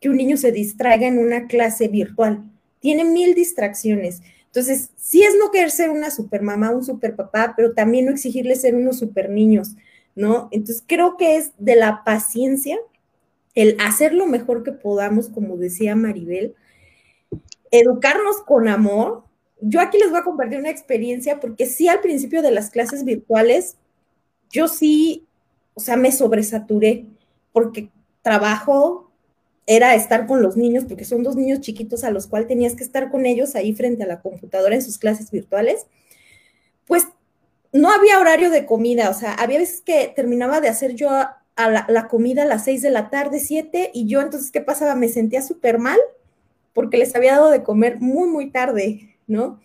[0.00, 2.42] que un niño se distraiga en una clase virtual.
[2.80, 4.22] Tiene mil distracciones.
[4.46, 8.12] Entonces, sí es no querer ser una super mamá, un super papá, pero también no
[8.12, 9.76] exigirle ser unos super niños,
[10.14, 10.48] ¿no?
[10.50, 12.78] Entonces creo que es de la paciencia,
[13.54, 16.54] el hacer lo mejor que podamos, como decía Maribel,
[17.70, 19.24] educarnos con amor.
[19.60, 23.04] Yo aquí les voy a compartir una experiencia porque sí al principio de las clases
[23.04, 23.76] virtuales,
[24.50, 25.26] yo sí,
[25.74, 27.06] o sea, me sobresaturé
[27.52, 27.90] porque
[28.22, 29.07] trabajo
[29.68, 32.82] era estar con los niños, porque son dos niños chiquitos a los cuales tenías que
[32.82, 35.86] estar con ellos ahí frente a la computadora en sus clases virtuales,
[36.86, 37.06] pues
[37.70, 41.42] no había horario de comida, o sea, había veces que terminaba de hacer yo a
[41.56, 44.94] la, comida a las seis de la tarde, siete, y yo entonces, ¿qué pasaba?
[44.94, 45.98] Me sentía súper mal
[46.72, 49.60] porque les había dado de comer muy, muy tarde, ¿no?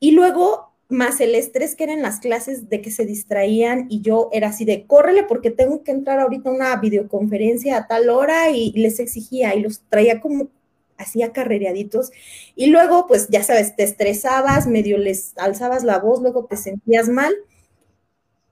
[0.00, 4.28] Y luego, más el estrés que eran las clases de que se distraían y yo
[4.32, 8.50] era así de, córrele porque tengo que entrar ahorita a una videoconferencia a tal hora
[8.50, 10.48] y les exigía y los traía como
[10.96, 12.12] hacía carrereaditos
[12.54, 17.08] y luego pues ya sabes, te estresabas, medio les alzabas la voz, luego te sentías
[17.08, 17.34] mal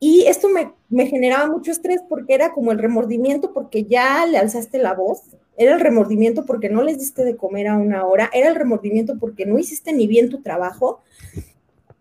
[0.01, 4.39] y esto me, me generaba mucho estrés porque era como el remordimiento porque ya le
[4.39, 5.23] alzaste la voz,
[5.57, 9.19] era el remordimiento porque no les diste de comer a una hora, era el remordimiento
[9.21, 11.01] porque no hiciste ni bien tu trabajo.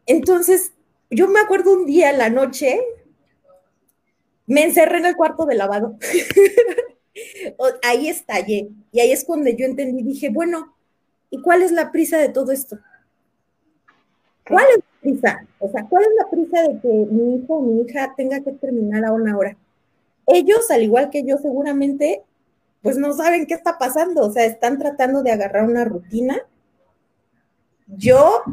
[0.06, 0.74] Entonces,
[1.10, 2.80] yo me acuerdo un día en la noche,
[4.46, 5.98] me encerré en el cuarto de lavado.
[7.84, 8.70] ahí estallé.
[8.92, 10.76] Y ahí es cuando yo entendí, dije, bueno,
[11.30, 12.78] ¿y cuál es la prisa de todo esto?
[14.48, 15.48] ¿Cuál es la prisa?
[15.60, 18.52] O sea, ¿cuál es la prisa de que mi hijo o mi hija tenga que
[18.52, 19.58] terminar a una hora?
[20.28, 22.24] Ellos, al igual que yo, seguramente,
[22.82, 24.26] pues no saben qué está pasando.
[24.26, 26.42] O sea, están tratando de agarrar una rutina.
[27.88, 28.44] Yo,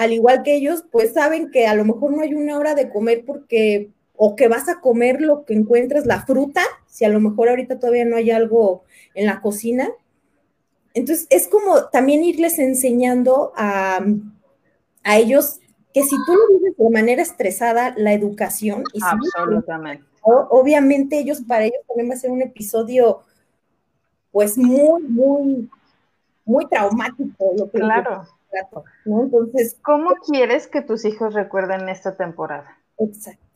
[0.00, 2.88] al igual que ellos, pues saben que a lo mejor no hay una hora de
[2.88, 7.20] comer porque o que vas a comer lo que encuentras, la fruta, si a lo
[7.20, 8.82] mejor ahorita todavía no hay algo
[9.14, 9.90] en la cocina.
[10.94, 14.02] Entonces, es como también irles enseñando a,
[15.04, 15.60] ellos
[15.92, 18.84] que si tú lo vives de manera estresada, la educación.
[18.94, 20.04] Y Absolutamente.
[20.22, 23.20] obviamente ellos, para ellos también va a ser un episodio,
[24.32, 25.68] pues muy, muy,
[26.46, 27.52] muy traumático.
[27.54, 28.26] Lo que claro.
[29.04, 32.76] Entonces, ¿cómo quieres que tus hijos recuerden esta temporada?
[32.98, 33.50] Exacto.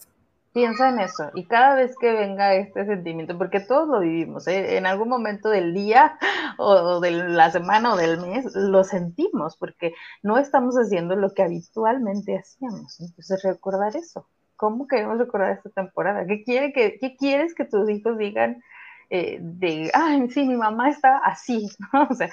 [0.52, 4.76] Piensa en eso y cada vez que venga este sentimiento, porque todos lo vivimos, ¿eh?
[4.76, 6.16] en algún momento del día
[6.58, 11.42] o de la semana o del mes lo sentimos, porque no estamos haciendo lo que
[11.42, 13.00] habitualmente hacíamos.
[13.00, 14.28] Entonces recordar eso.
[14.54, 16.24] ¿Cómo queremos recordar esta temporada?
[16.24, 18.62] ¿Qué, quiere que, qué quieres que tus hijos digan
[19.10, 21.68] eh, de, ay, sí, mi mamá está así?
[22.10, 22.30] O sea,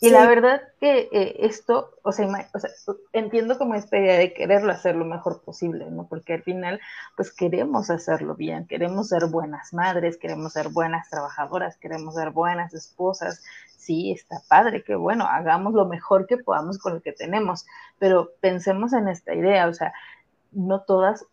[0.00, 2.70] y la verdad que eh, esto, o sea, o sea,
[3.12, 6.06] entiendo como esta idea de quererlo hacer lo mejor posible, ¿no?
[6.08, 6.80] Porque al final,
[7.16, 12.74] pues queremos hacerlo bien, queremos ser buenas madres, queremos ser buenas trabajadoras, queremos ser buenas
[12.74, 13.42] esposas.
[13.76, 17.66] Sí, está padre, que bueno, hagamos lo mejor que podamos con lo que tenemos,
[17.98, 19.92] pero pensemos en esta idea, o sea,
[20.52, 21.24] no todas,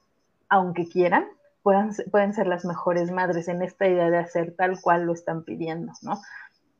[0.49, 1.27] aunque quieran,
[1.63, 5.43] puedan, pueden ser las mejores madres en esta idea de hacer tal cual lo están
[5.43, 6.21] pidiendo, ¿no?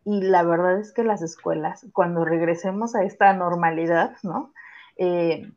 [0.04, 4.54] Y la verdad es que las escuelas, cuando regresemos a esta normalidad, ¿no?
[4.97, 5.52] Eh,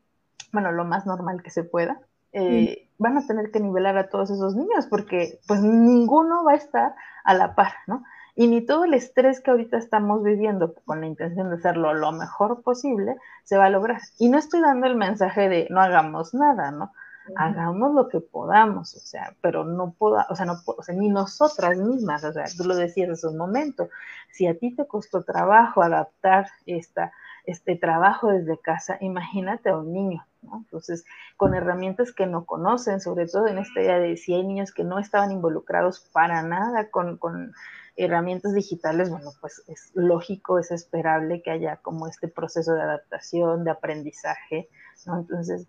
[0.53, 2.01] bueno, lo más normal que se pueda,
[2.32, 6.57] eh, van a tener que nivelar a todos esos niños porque pues ninguno va a
[6.57, 8.05] estar a la par, ¿no?
[8.36, 12.11] Y ni todo el estrés que ahorita estamos viviendo con la intención de hacerlo lo
[12.11, 14.01] mejor posible se va a lograr.
[14.18, 16.92] Y no estoy dando el mensaje de no hagamos nada, ¿no?
[17.37, 21.09] Hagamos lo que podamos, o sea, pero no puedo, o sea, no, o sea, ni
[21.09, 23.89] nosotras mismas, o sea, tú lo decías hace un momento,
[24.31, 27.12] si a ti te costó trabajo adaptar esta,
[27.45, 30.59] este trabajo desde casa, imagínate a un niño, ¿no?
[30.59, 31.05] Entonces,
[31.37, 34.85] con herramientas que no conocen, sobre todo en esta idea de si hay niños que
[34.85, 37.55] no estaban involucrados para nada con, con
[37.97, 43.64] herramientas digitales, bueno, pues es lógico, es esperable que haya como este proceso de adaptación,
[43.64, 44.68] de aprendizaje,
[45.07, 45.20] ¿no?
[45.20, 45.66] Entonces,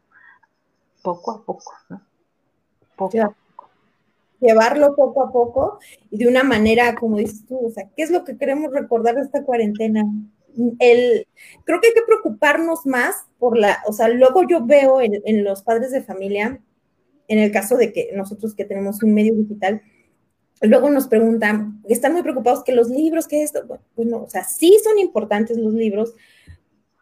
[1.06, 2.02] poco a poco, ¿no?
[2.96, 3.70] Poco a poco.
[4.40, 5.80] Llevarlo poco a poco
[6.10, 9.16] y de una manera, como dices tú, o sea, ¿qué es lo que queremos recordar
[9.16, 10.04] de esta cuarentena?
[10.80, 11.28] El,
[11.64, 15.44] creo que hay que preocuparnos más por la, o sea, luego yo veo en, en
[15.44, 16.60] los padres de familia,
[17.28, 19.82] en el caso de que nosotros que tenemos un medio digital,
[20.62, 23.64] luego nos preguntan, están muy preocupados que los libros, que esto,
[23.96, 26.16] bueno, o sea, sí son importantes los libros,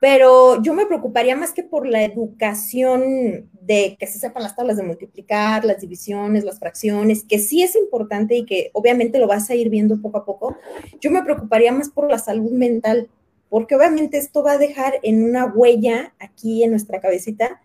[0.03, 4.75] pero yo me preocuparía más que por la educación de que se sepan las tablas
[4.75, 9.49] de multiplicar, las divisiones, las fracciones, que sí es importante y que obviamente lo vas
[9.49, 10.57] a ir viendo poco a poco.
[10.99, 13.07] Yo me preocuparía más por la salud mental,
[13.47, 17.61] porque obviamente esto va a dejar en una huella aquí en nuestra cabecita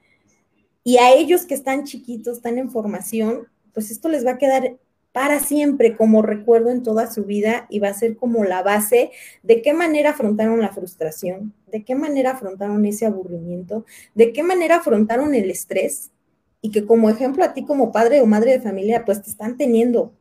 [0.85, 4.77] y a ellos que están chiquitos, están en formación, pues esto les va a quedar
[5.19, 9.11] para siempre como recuerdo en toda su vida y va a ser como la base
[9.43, 14.77] de qué manera afrontaron la frustración, de qué manera afrontaron ese aburrimiento, de qué manera
[14.77, 16.13] afrontaron el estrés,
[16.61, 19.57] y que como ejemplo a ti como padre o madre de familia, pues te están
[19.57, 20.13] teniendo,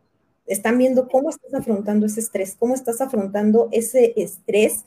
[0.47, 4.83] están viendo cómo estás afrontando ese estrés, cómo estás afrontando ese estrés,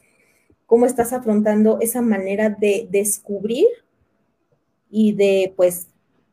[0.67, 3.69] cómo estás afrontando esa manera de descubrir
[4.91, 5.87] y de pues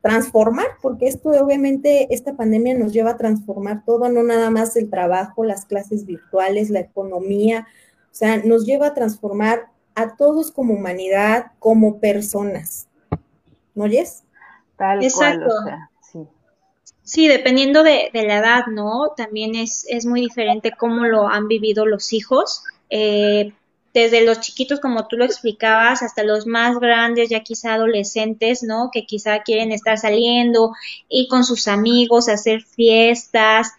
[0.07, 4.89] transformar, porque esto obviamente, esta pandemia nos lleva a transformar todo, no nada más el
[4.89, 7.67] trabajo, las clases virtuales, la economía,
[8.09, 12.87] o sea, nos lleva a transformar a todos como humanidad, como personas.
[13.75, 14.23] ¿No oyes?
[14.77, 15.49] Tal Exacto.
[16.01, 16.19] sí.
[17.03, 17.27] sí.
[17.27, 19.09] dependiendo de, la edad, ¿no?
[19.17, 22.63] También es, es muy diferente cómo lo han vivido los hijos.
[22.89, 23.51] Eh,
[23.99, 28.89] desde los chiquitos, como tú lo explicabas, hasta los más grandes, ya quizá adolescentes, ¿no?
[28.91, 30.71] Que quizá quieren estar saliendo
[31.09, 33.71] y con sus amigos, hacer fiestas,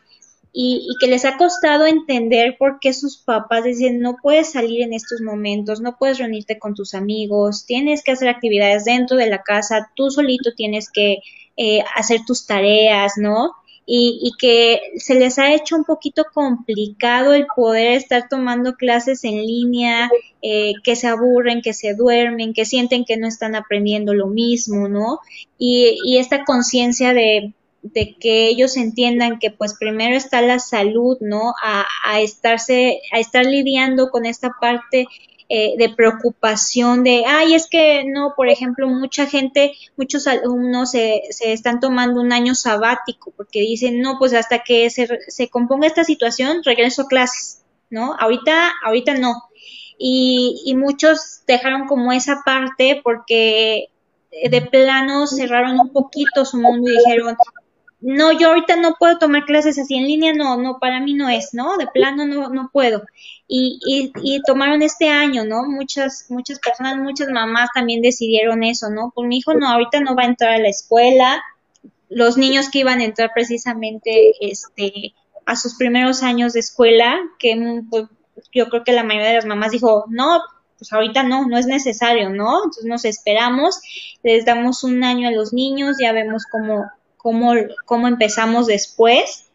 [0.53, 4.93] y, que les ha costado entender por qué sus papás dicen no puedes salir en
[4.93, 9.43] estos momentos, no puedes reunirte con tus amigos, tienes que hacer actividades dentro de la
[9.43, 11.19] casa, tú solito tienes que
[11.57, 13.53] eh, hacer tus tareas, ¿no?
[13.91, 19.47] Y, que se les ha hecho un poquito complicado el poder estar tomando clases en
[19.47, 20.11] línea,
[20.43, 24.89] eh, que se aburren, que se duermen, que sienten que no están aprendiendo lo mismo,
[24.89, 25.20] ¿no?
[25.57, 31.16] Y, y esta conciencia de, de que ellos entiendan que pues primero está la salud,
[31.22, 31.55] ¿no?
[31.64, 35.07] A, a estarse, a estar lidiando con esta parte
[35.51, 41.22] eh, de preocupación de, ay, es que no, por ejemplo, mucha gente, muchos alumnos se,
[41.30, 45.86] se están tomando un año sabático porque dicen, no, pues hasta que se, se componga
[45.86, 48.14] esta situación, regreso a clases, ¿no?
[48.18, 49.42] Ahorita, ahorita no.
[49.99, 53.88] Y, y muchos dejaron como esa parte porque
[54.30, 57.36] de plano cerraron un poquito su mundo y dijeron,
[58.01, 61.28] no, yo ahorita no puedo tomar clases así en línea, no, no, para mí no
[61.28, 61.76] es, ¿no?
[61.76, 63.03] De plano no, no puedo.
[63.49, 65.64] Y, y, y tomaron este año, ¿no?
[65.64, 69.12] Muchas, muchas personas, muchas mamás también decidieron eso, ¿no?
[69.14, 71.42] Pues mi hijo no, ahorita no va a entrar a la escuela.
[72.09, 77.82] Los niños que iban a entrar precisamente, este, a sus primeros años de escuela, que
[77.90, 78.05] pues,
[78.53, 80.40] yo creo que la mayoría de las mamás dijo, no,
[80.78, 82.59] pues ahorita no, no es necesario, ¿no?
[82.59, 83.80] Entonces nos esperamos,
[84.22, 86.84] les damos un año a los niños, ya vemos cómo,
[87.29, 87.53] cómo,
[87.85, 89.51] cómo empezamos después,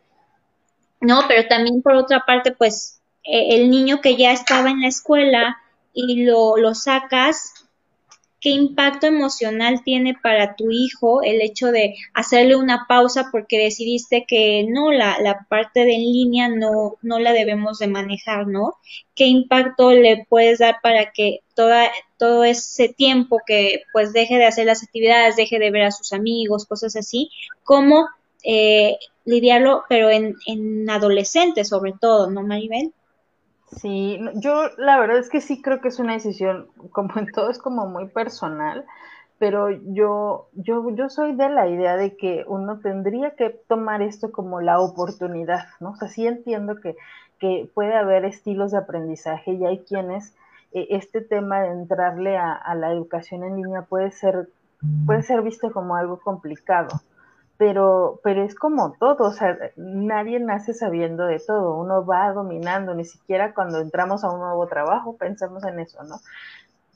[1.01, 1.21] ¿no?
[1.27, 5.57] Pero también por otra parte, pues eh, el niño que ya estaba en la escuela
[5.91, 7.65] y lo, lo sacas,
[8.39, 14.25] ¿qué impacto emocional tiene para tu hijo el hecho de hacerle una pausa porque decidiste
[14.27, 18.75] que no, la, la parte de en línea no, no la debemos de manejar, ¿no?
[19.15, 21.89] ¿Qué impacto le puedes dar para que toda,
[22.23, 26.13] todo ese tiempo que pues deje de hacer las actividades, deje de ver a sus
[26.13, 27.29] amigos, cosas así,
[27.65, 28.07] cómo
[28.45, 32.93] eh, lidiarlo, pero en, en adolescentes sobre todo, ¿no, Maribel?
[33.75, 37.49] Sí, yo la verdad es que sí creo que es una decisión, como en todo,
[37.49, 38.85] es como muy personal,
[39.37, 44.31] pero yo, yo, yo soy de la idea de que uno tendría que tomar esto
[44.31, 45.89] como la oportunidad, ¿no?
[45.89, 46.95] O sea, sí entiendo que,
[47.39, 50.33] que puede haber estilos de aprendizaje y hay quienes
[50.73, 54.49] este tema de entrarle a, a la educación en línea puede ser,
[55.05, 56.89] puede ser visto como algo complicado
[57.57, 62.93] pero, pero es como todo, o sea, nadie nace sabiendo de todo, uno va dominando,
[62.95, 66.19] ni siquiera cuando entramos a un nuevo trabajo pensamos en eso, ¿no?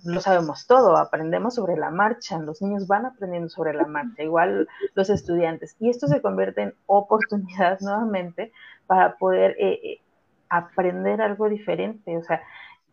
[0.04, 4.68] Lo sabemos todo, aprendemos sobre la marcha, los niños van aprendiendo sobre la marcha, igual
[4.94, 8.52] los estudiantes, y esto se convierte en oportunidad nuevamente
[8.88, 10.02] para poder eh, eh,
[10.50, 12.42] aprender algo diferente, o sea,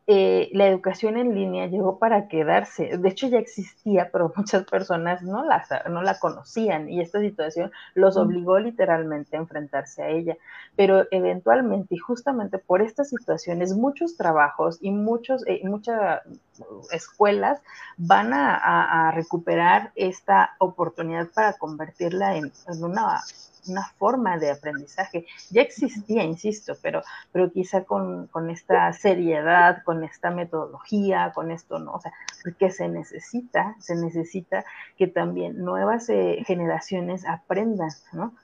[0.06, 2.98] eh, la educación en línea llegó para quedarse.
[2.98, 7.72] De hecho, ya existía, pero muchas personas no la, no la conocían y esta situación
[7.94, 10.36] los obligó literalmente a enfrentarse a ella.
[10.76, 16.20] Pero eventualmente y justamente por estas situaciones, muchos trabajos y muchos, eh, muchas
[16.92, 17.62] escuelas
[17.96, 22.52] van a, recuperar esta oportunidad para convertirla en
[22.82, 23.20] una
[23.68, 25.26] una forma de aprendizaje.
[25.50, 27.02] Ya existía, insisto, pero,
[27.32, 31.92] pero quizá con, con, esta seriedad, con esta metodología, con esto, ¿no?
[31.94, 32.12] O sea,
[32.42, 34.64] porque se necesita, se necesita
[34.96, 38.34] que también nuevas eh, generaciones aprendan, ¿no?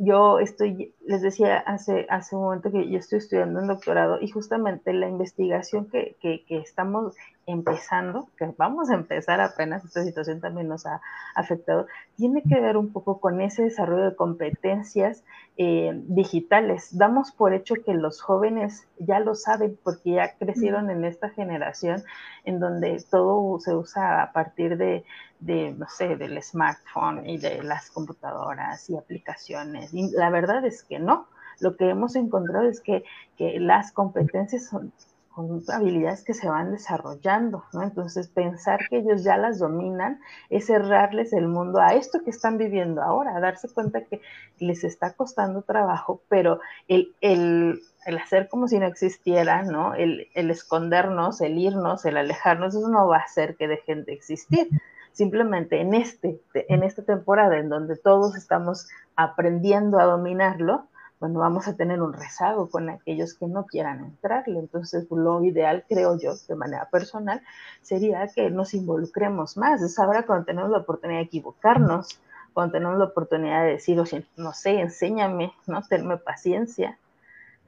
[0.00, 4.28] Yo estoy, les decía hace, hace un momento que yo estoy estudiando un doctorado y
[4.28, 7.16] justamente la investigación que, que, que estamos
[7.48, 11.00] empezando, que vamos a empezar apenas, esta situación también nos ha
[11.34, 15.24] afectado, tiene que ver un poco con ese desarrollo de competencias
[15.56, 16.96] eh, digitales.
[16.96, 22.04] Damos por hecho que los jóvenes ya lo saben porque ya crecieron en esta generación
[22.44, 25.04] en donde todo se usa a partir de,
[25.40, 29.94] de, no sé, del smartphone y de las computadoras y aplicaciones.
[29.94, 31.26] Y la verdad es que no.
[31.60, 33.04] Lo que hemos encontrado es que,
[33.38, 34.92] que las competencias son
[35.38, 37.84] con habilidades que se van desarrollando, ¿no?
[37.84, 40.20] Entonces, pensar que ellos ya las dominan
[40.50, 44.20] es cerrarles el mundo a esto que están viviendo ahora, darse cuenta que
[44.58, 46.58] les está costando trabajo, pero
[46.88, 49.94] el, el, el hacer como si no existiera, ¿no?
[49.94, 54.14] El, el, escondernos, el irnos, el alejarnos, eso no va a hacer que dejen de
[54.14, 54.68] existir.
[55.12, 60.88] Simplemente en, este, en esta temporada en donde todos estamos aprendiendo a dominarlo,
[61.20, 64.58] bueno, vamos a tener un rezago con aquellos que no quieran entrarle.
[64.58, 67.42] Entonces, lo ideal, creo yo, de manera personal,
[67.82, 69.82] sería que nos involucremos más.
[69.82, 72.20] Es ahora cuando tenemos la oportunidad de equivocarnos,
[72.52, 74.00] cuando tenemos la oportunidad de decir,
[74.36, 75.82] no sé, enséñame, ¿no?
[75.82, 76.98] Tenme paciencia.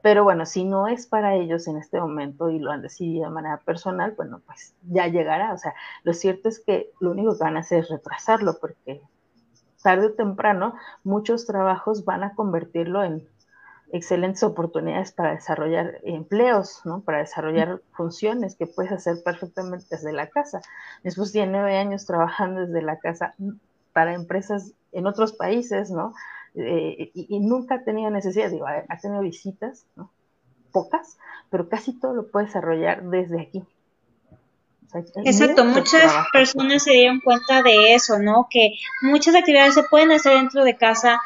[0.03, 3.35] Pero bueno, si no es para ellos en este momento y lo han decidido de
[3.35, 5.53] manera personal, bueno, pues ya llegará.
[5.53, 5.75] O sea,
[6.05, 9.03] lo cierto es que lo único que van a hacer es retrasarlo porque
[9.83, 10.75] tarde o temprano
[11.05, 13.27] muchos trabajos van a convertirlo en
[13.93, 17.01] excelentes oportunidades para desarrollar empleos, ¿no?
[17.01, 20.61] Para desarrollar funciones que puedes hacer perfectamente desde la casa.
[21.03, 23.35] Después tiene nueve años trabajando desde la casa
[23.93, 26.15] para empresas en otros países, ¿no?
[26.55, 30.11] Eh, y, nunca ha tenido necesidad, digo, ha, tenido visitas, ¿no?
[30.73, 31.17] Pocas,
[31.49, 33.65] pero casi todo lo puede desarrollar desde aquí.
[35.25, 38.49] Exacto, muchas personas se dieron cuenta de eso, ¿no?
[38.51, 41.21] Que muchas actividades se pueden hacer dentro de casa,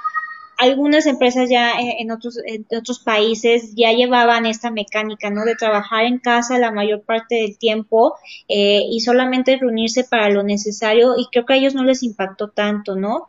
[0.59, 5.45] algunas empresas ya en otros, en otros países ya llevaban esta mecánica, ¿no?
[5.45, 8.15] De trabajar en casa la mayor parte del tiempo
[8.49, 12.49] eh, y solamente reunirse para lo necesario y creo que a ellos no les impactó
[12.49, 13.27] tanto, ¿no?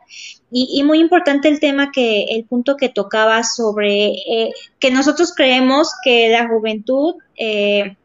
[0.50, 5.90] Y, muy importante el tema que, el punto que tocaba sobre eh, que nosotros creemos
[6.04, 7.96] que la juventud eh,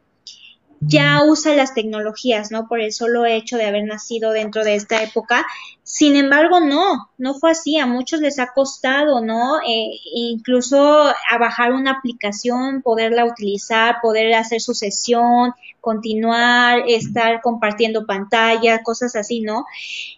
[0.81, 2.67] ya usa las tecnologías, ¿no?
[2.67, 5.45] Por el solo hecho de haber nacido dentro de esta época.
[5.83, 7.77] Sin embargo, no, no fue así.
[7.77, 9.59] A muchos les ha costado, ¿no?
[9.59, 18.07] Eh, incluso a bajar una aplicación, poderla utilizar, poder hacer su sesión, continuar, estar compartiendo
[18.07, 19.65] pantalla, cosas así, ¿no?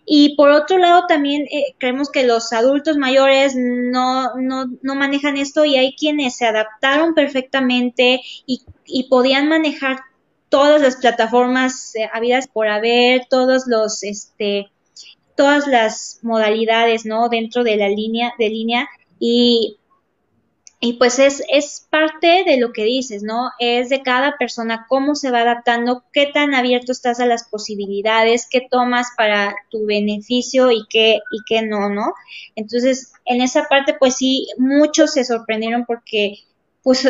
[0.05, 5.35] Y por otro lado, también eh, creemos que los adultos mayores no, no, no manejan
[5.35, 9.97] esto y hay quienes se adaptaron perfectamente y, y podían manejar
[10.53, 14.69] todas las plataformas eh, habidas por haber, todos los, este,
[15.35, 17.27] todas las modalidades, ¿no?
[17.27, 18.87] Dentro de la línea, de línea
[19.17, 19.79] y,
[20.79, 23.49] y pues es, es parte de lo que dices, ¿no?
[23.57, 28.47] Es de cada persona cómo se va adaptando, qué tan abierto estás a las posibilidades,
[28.47, 32.13] qué tomas para tu beneficio y qué, y qué no, ¿no?
[32.55, 36.35] Entonces, en esa parte, pues sí, muchos se sorprendieron porque
[36.83, 37.09] pues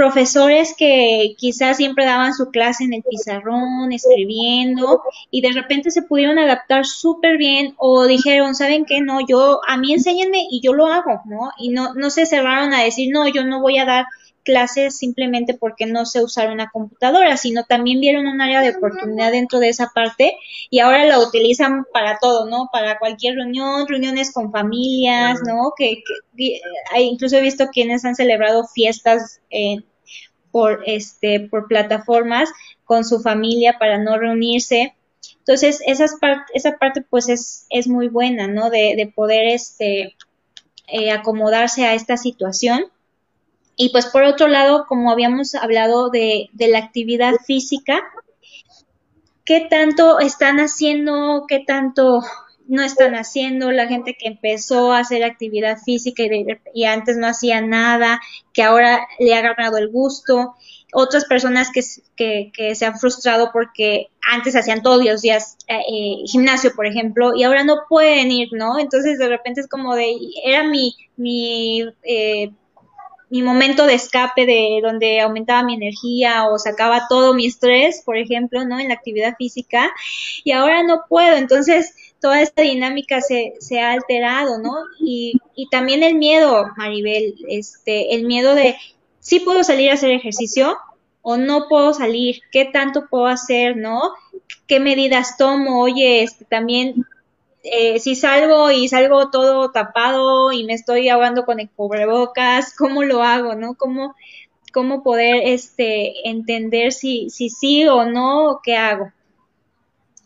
[0.00, 6.00] profesores que quizás siempre daban su clase en el pizarrón, escribiendo, y de repente se
[6.00, 9.02] pudieron adaptar súper bien o dijeron, ¿saben qué?
[9.02, 11.50] No, yo, a mí enséñenme y yo lo hago, ¿no?
[11.58, 14.06] Y no, no se cerraron a decir, no, yo no voy a dar
[14.42, 19.32] clases simplemente porque no sé usar una computadora, sino también vieron un área de oportunidad
[19.32, 20.34] dentro de esa parte
[20.70, 22.70] y ahora la utilizan para todo, ¿no?
[22.72, 25.74] Para cualquier reunión, reuniones con familias, ¿no?
[25.76, 26.02] Que,
[26.98, 29.42] incluso he visto quienes han celebrado fiestas
[30.50, 32.50] por este por plataformas
[32.84, 34.94] con su familia para no reunirse.
[35.38, 38.70] Entonces, esa parte pues es, es muy buena, ¿no?
[38.70, 40.16] De, de poder este
[40.92, 42.84] eh, acomodarse a esta situación.
[43.76, 48.02] Y pues por otro lado, como habíamos hablado de, la actividad física,
[49.44, 51.44] ¿qué tanto están haciendo?
[51.48, 52.22] ¿Qué tanto
[52.70, 56.22] no están haciendo, la gente que empezó a hacer actividad física
[56.72, 58.20] y, antes no hacía nada,
[58.52, 60.54] que ahora le ha ganado el gusto,
[60.92, 61.82] otras personas que,
[62.52, 67.32] que, se han frustrado porque antes hacían todos los días eh, eh, gimnasio, por ejemplo,
[67.34, 68.78] y ahora no pueden ir, ¿no?
[68.78, 70.14] Entonces de repente es como de,
[70.44, 72.52] era mi, mi eh,
[73.30, 78.16] mi momento de escape de donde aumentaba mi energía o sacaba todo mi estrés, por
[78.16, 78.78] ejemplo, ¿no?
[78.80, 79.88] En la actividad física
[80.42, 81.36] y ahora no puedo.
[81.36, 84.74] Entonces, toda esta dinámica se, se ha alterado, ¿no?
[84.98, 88.76] Y, y también el miedo, Maribel, este, el miedo de,
[89.20, 90.76] sí puedo salir a hacer ejercicio
[91.22, 94.00] o no puedo salir, qué tanto puedo hacer, ¿no?
[94.66, 95.82] ¿Qué medidas tomo?
[95.82, 97.04] Oye, este, también
[97.62, 103.02] eh, si salgo y salgo todo tapado y me estoy ahogando con el cubrebocas, ¿cómo
[103.02, 103.74] lo hago, no?
[103.74, 104.14] ¿Cómo,
[104.72, 109.12] cómo poder este, entender si, si sí o no, qué hago?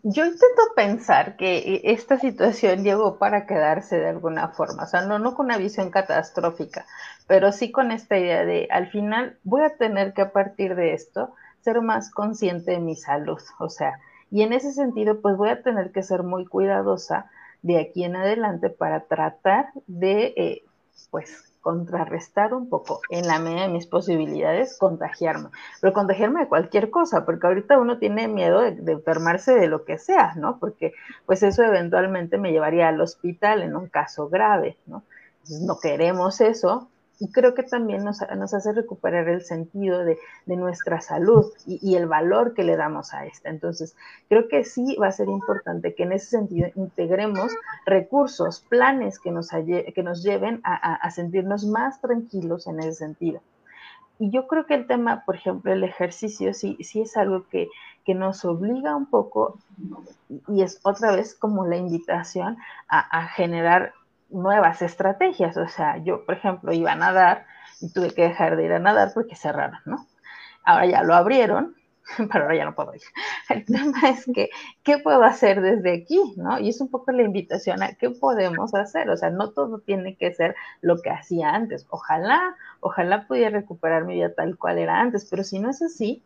[0.07, 5.19] Yo intento pensar que esta situación llegó para quedarse de alguna forma, o sea, no,
[5.19, 6.85] no con una visión catastrófica,
[7.27, 10.93] pero sí con esta idea de al final voy a tener que a partir de
[10.93, 13.99] esto ser más consciente de mi salud, o sea,
[14.31, 17.31] y en ese sentido, pues voy a tener que ser muy cuidadosa
[17.63, 20.65] de aquí en adelante para tratar de, eh,
[21.11, 25.49] pues, contrarrestar un poco, en la medida de mis posibilidades, contagiarme.
[25.81, 29.97] Pero contagiarme de cualquier cosa, porque ahorita uno tiene miedo de, enfermarse de lo que
[29.97, 30.59] sea, ¿no?
[30.59, 30.93] Porque
[31.25, 35.05] pues eso eventualmente me llevaría al hospital en un caso grave, ¿no?
[35.39, 36.91] Entonces no queremos eso,
[37.21, 41.79] y creo que también nos, nos hace recuperar el sentido de, de nuestra salud y,
[41.83, 43.51] y, el valor que le damos a esta.
[43.51, 43.97] Entonces,
[44.29, 47.53] creo que sí va a ser importante que en ese sentido integremos
[47.87, 52.95] recursos, planes que nos, que nos lleven a, a, a sentirnos más tranquilos en ese
[52.95, 53.41] sentido.
[54.19, 57.69] Y yo creo que el tema, por ejemplo, el ejercicio, sí, sí es algo que,
[58.05, 59.59] que nos obliga un poco
[60.49, 62.57] y es otra vez como la invitación
[62.89, 63.93] a, a generar
[64.31, 65.57] nuevas estrategias.
[65.57, 67.47] O sea, yo, por ejemplo, iba a nadar
[67.81, 70.07] y tuve que dejar de ir a nadar porque cerraron, ¿no?
[70.65, 71.75] Ahora ya lo abrieron,
[72.17, 73.03] pero ahora ya no puedo ir.
[73.49, 74.51] El tema es que,
[74.83, 76.21] ¿qué puedo hacer desde aquí?
[76.37, 76.59] ¿no?
[76.59, 79.11] Y es un poco la invitación a qué podemos hacer.
[79.11, 81.87] O sea, no todo tiene que ser lo que hacía antes.
[81.91, 86.23] Ojalá, ojalá pudiera recuperar mi vida tal cual era antes, pero si no es así,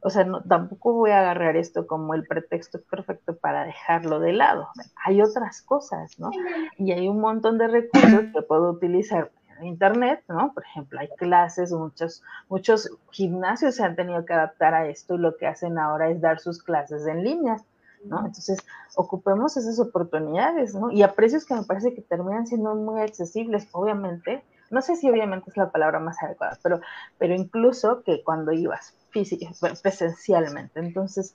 [0.00, 4.32] o sea, no, tampoco voy a agarrar esto como el pretexto perfecto para dejarlo de
[4.32, 4.68] lado.
[5.04, 6.30] Hay otras cosas, ¿no?
[6.76, 10.52] Y hay un montón de recursos que puedo utilizar en Internet, ¿no?
[10.52, 15.18] Por ejemplo, hay clases, muchos, muchos gimnasios se han tenido que adaptar a esto y
[15.18, 17.56] lo que hacen ahora es dar sus clases en línea,
[18.04, 18.18] ¿no?
[18.18, 18.58] Entonces,
[18.94, 20.92] ocupemos esas oportunidades, ¿no?
[20.92, 24.44] Y a precios que me parece que terminan siendo muy accesibles, obviamente.
[24.70, 26.80] No sé si obviamente es la palabra más adecuada, pero,
[27.16, 28.94] pero incluso que cuando ibas
[29.24, 29.50] física,
[29.82, 30.80] presencialmente.
[30.80, 31.34] Entonces,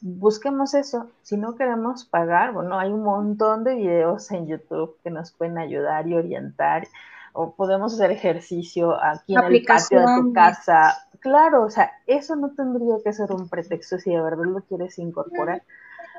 [0.00, 1.08] busquemos eso.
[1.22, 5.58] Si no queremos pagar, bueno, hay un montón de videos en YouTube que nos pueden
[5.58, 6.86] ayudar y orientar.
[7.34, 11.06] O podemos hacer ejercicio aquí en el patio de tu casa.
[11.20, 14.98] Claro, o sea, eso no tendría que ser un pretexto si de verdad lo quieres
[14.98, 15.62] incorporar.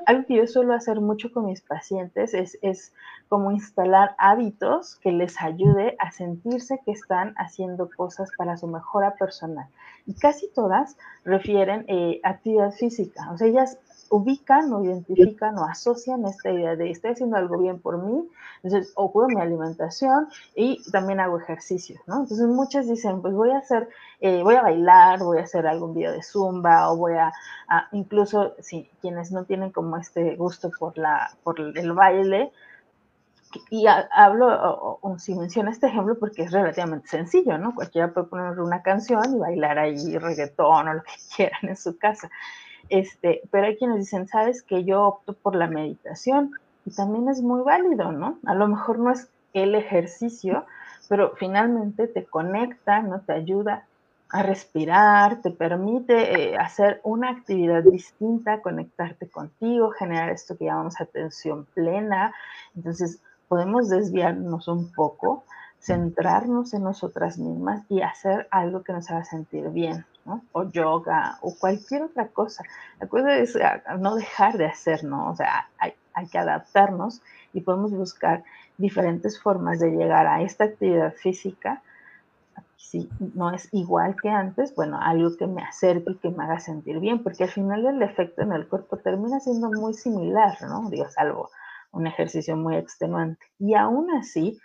[0.06, 2.92] Algo que yo suelo hacer mucho con mis pacientes es, es
[3.28, 9.14] como instalar hábitos que les ayude a sentirse que están haciendo cosas para su mejora
[9.14, 9.66] personal.
[10.06, 13.30] Y casi todas refieren eh, actividad física.
[13.32, 13.78] O sea, ellas
[14.10, 18.28] ubican o identifican o asocian esta idea de estoy haciendo algo bien por mí,
[18.62, 22.20] entonces o cuido mi alimentación y también hago ejercicio, ¿no?
[22.20, 23.88] Entonces muchas dicen, pues voy a hacer,
[24.20, 27.32] eh, voy a bailar, voy a hacer algún video de zumba o voy a,
[27.68, 32.52] a, incluso si quienes no tienen como este gusto por, la, por el baile,
[33.70, 37.74] y hablo, o, o, si menciono este ejemplo porque es relativamente sencillo, ¿no?
[37.74, 41.96] Cualquiera puede poner una canción y bailar ahí reggaetón o lo que quieran en su
[41.98, 42.30] casa.
[42.88, 46.52] Este, pero hay quienes dicen, sabes que yo opto por la meditación
[46.84, 48.38] y también es muy válido, ¿no?
[48.46, 50.64] A lo mejor no es el ejercicio,
[51.08, 53.20] pero finalmente te conecta, ¿no?
[53.20, 53.86] Te ayuda
[54.30, 61.00] a respirar, te permite eh, hacer una actividad distinta, conectarte contigo, generar esto que llamamos
[61.00, 62.34] atención plena.
[62.74, 65.44] Entonces, podemos desviarnos un poco,
[65.78, 70.04] centrarnos en nosotras mismas y hacer algo que nos haga sentir bien,
[70.52, 72.64] O yoga o cualquier otra cosa.
[73.00, 73.58] La cosa es
[73.98, 75.30] no dejar de hacer, ¿no?
[75.30, 77.20] O sea, hay, hay que adaptarnos
[77.52, 78.42] y podemos buscar
[78.78, 81.82] diferentes formas de llegar a esta actividad física.
[82.76, 86.60] Si no es igual que antes, bueno, algo que me acerque y que me haga
[86.60, 90.88] sentir bien, porque al final el efecto en el cuerpo termina siendo muy similar, ¿no?
[90.90, 91.50] Digo, salvo
[91.92, 93.44] un ejercicio muy extenuante.
[93.58, 94.58] Y aún así,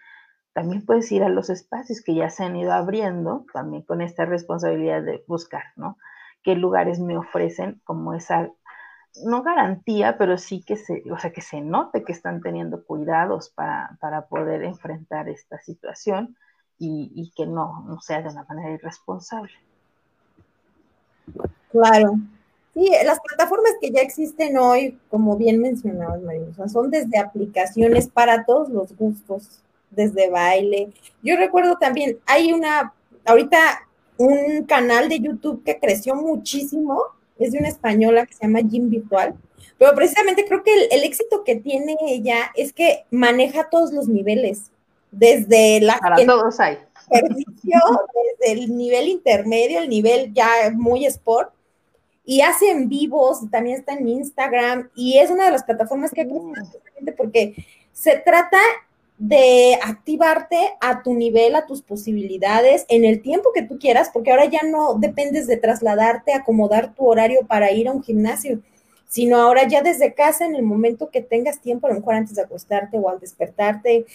[0.53, 4.25] también puedes ir a los espacios que ya se han ido abriendo, también con esta
[4.25, 5.97] responsabilidad de buscar, ¿no?
[6.43, 8.49] ¿Qué lugares me ofrecen como esa,
[9.25, 13.49] no garantía, pero sí que se, o sea, que se note que están teniendo cuidados
[13.49, 16.37] para, para poder enfrentar esta situación
[16.77, 19.53] y, y que no, no sea de una manera irresponsable.
[21.71, 22.15] Claro,
[22.73, 28.45] Sí, las plataformas que ya existen hoy, como bien mencionabas, María, son desde aplicaciones para
[28.45, 29.59] todos los gustos,
[29.91, 30.89] desde baile.
[31.23, 32.93] Yo recuerdo también, hay una,
[33.25, 33.87] ahorita
[34.17, 37.01] un canal de YouTube que creció muchísimo,
[37.37, 39.35] es de una española que se llama Gym Virtual,
[39.77, 44.07] pero precisamente creo que el, el éxito que tiene ella es que maneja todos los
[44.07, 44.71] niveles,
[45.11, 45.97] desde la...
[45.97, 46.77] Para todos hay.
[47.09, 47.79] Ejercicio,
[48.39, 51.51] desde el nivel intermedio, el nivel ya muy sport,
[52.29, 56.27] y hace en vivos, también está en Instagram y es una de las plataformas que
[56.27, 57.55] crecido porque
[57.91, 58.59] se trata
[59.19, 64.31] de activarte a tu nivel, a tus posibilidades, en el tiempo que tú quieras, porque
[64.31, 68.61] ahora ya no dependes de trasladarte, acomodar tu horario para ir a un gimnasio,
[69.09, 72.35] sino ahora ya desde casa, en el momento que tengas tiempo, a lo mejor antes
[72.37, 74.05] de acostarte o al despertarte,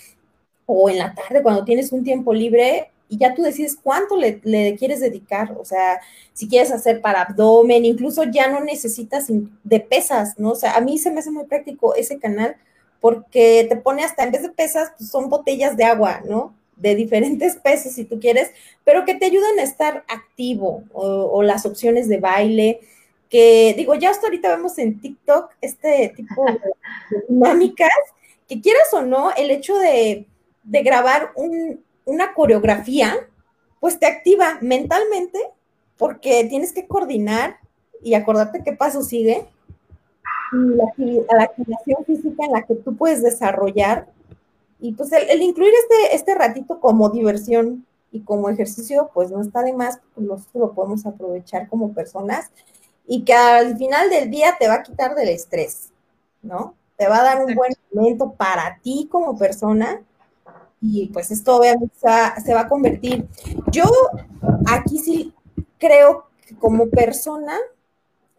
[0.64, 4.40] o en la tarde, cuando tienes un tiempo libre, y ya tú decides cuánto le,
[4.44, 6.00] le, quieres dedicar, o sea,
[6.32, 10.52] si quieres hacer para abdomen, incluso ya no necesitas de pesas, ¿no?
[10.52, 12.56] O sea, a mí se me hace muy práctico ese canal
[13.04, 16.54] porque te pone hasta en vez de pesas, pues son botellas de agua, ¿no?
[16.74, 18.50] de diferentes pesos si tú quieres,
[18.82, 22.80] pero que te ayuden a estar activo o, las opciones de baile,
[23.28, 26.58] que digo, ya hasta ahorita vemos en TikTok este tipo de,
[27.28, 27.90] dinámicas,
[28.48, 30.24] que quieras o no, el hecho de,
[30.64, 31.34] grabar
[32.06, 33.14] una coreografía,
[33.80, 35.40] pues te activa mentalmente
[35.98, 37.58] porque tienes que coordinar
[38.02, 39.46] y acordarte qué paso sigue
[40.52, 44.08] y la, la activación física en la que tú puedes desarrollar
[44.84, 49.62] y pues el, incluir este, este ratito como diversión y como ejercicio, pues no está
[49.62, 52.50] de más, nosotros lo podemos aprovechar como personas
[53.06, 55.90] y que al final del día te va a quitar del estrés,
[56.42, 56.74] ¿no?
[56.96, 60.02] Te va a dar un buen momento para ti como persona
[60.82, 61.94] y pues esto obviamente
[62.44, 63.26] se va a convertir.
[63.72, 63.84] Yo
[64.66, 65.32] aquí sí
[65.78, 67.56] creo que como persona,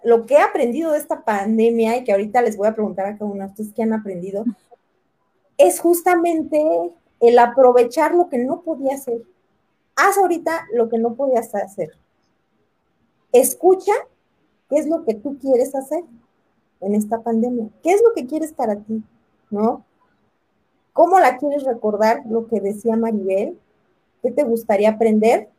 [0.05, 3.17] lo que he aprendido de esta pandemia y que ahorita les voy a preguntar a
[3.17, 4.45] cada uno de ustedes qué han aprendido,
[5.57, 6.63] es justamente
[7.19, 9.23] el aprovechar lo que no podía hacer.
[9.95, 11.89] Haz ahorita lo que no podías hacer.
[13.31, 13.93] Escucha
[14.69, 16.03] qué es lo que tú quieres hacer
[16.81, 17.69] en esta pandemia.
[17.81, 19.01] ¿Qué es lo que quieres para ti?
[19.49, 19.83] ¿No?
[20.93, 22.21] ¿Cómo la quieres recordar?
[22.29, 23.57] Lo que decía Maribel.
[24.21, 25.49] ¿Qué te gustaría aprender?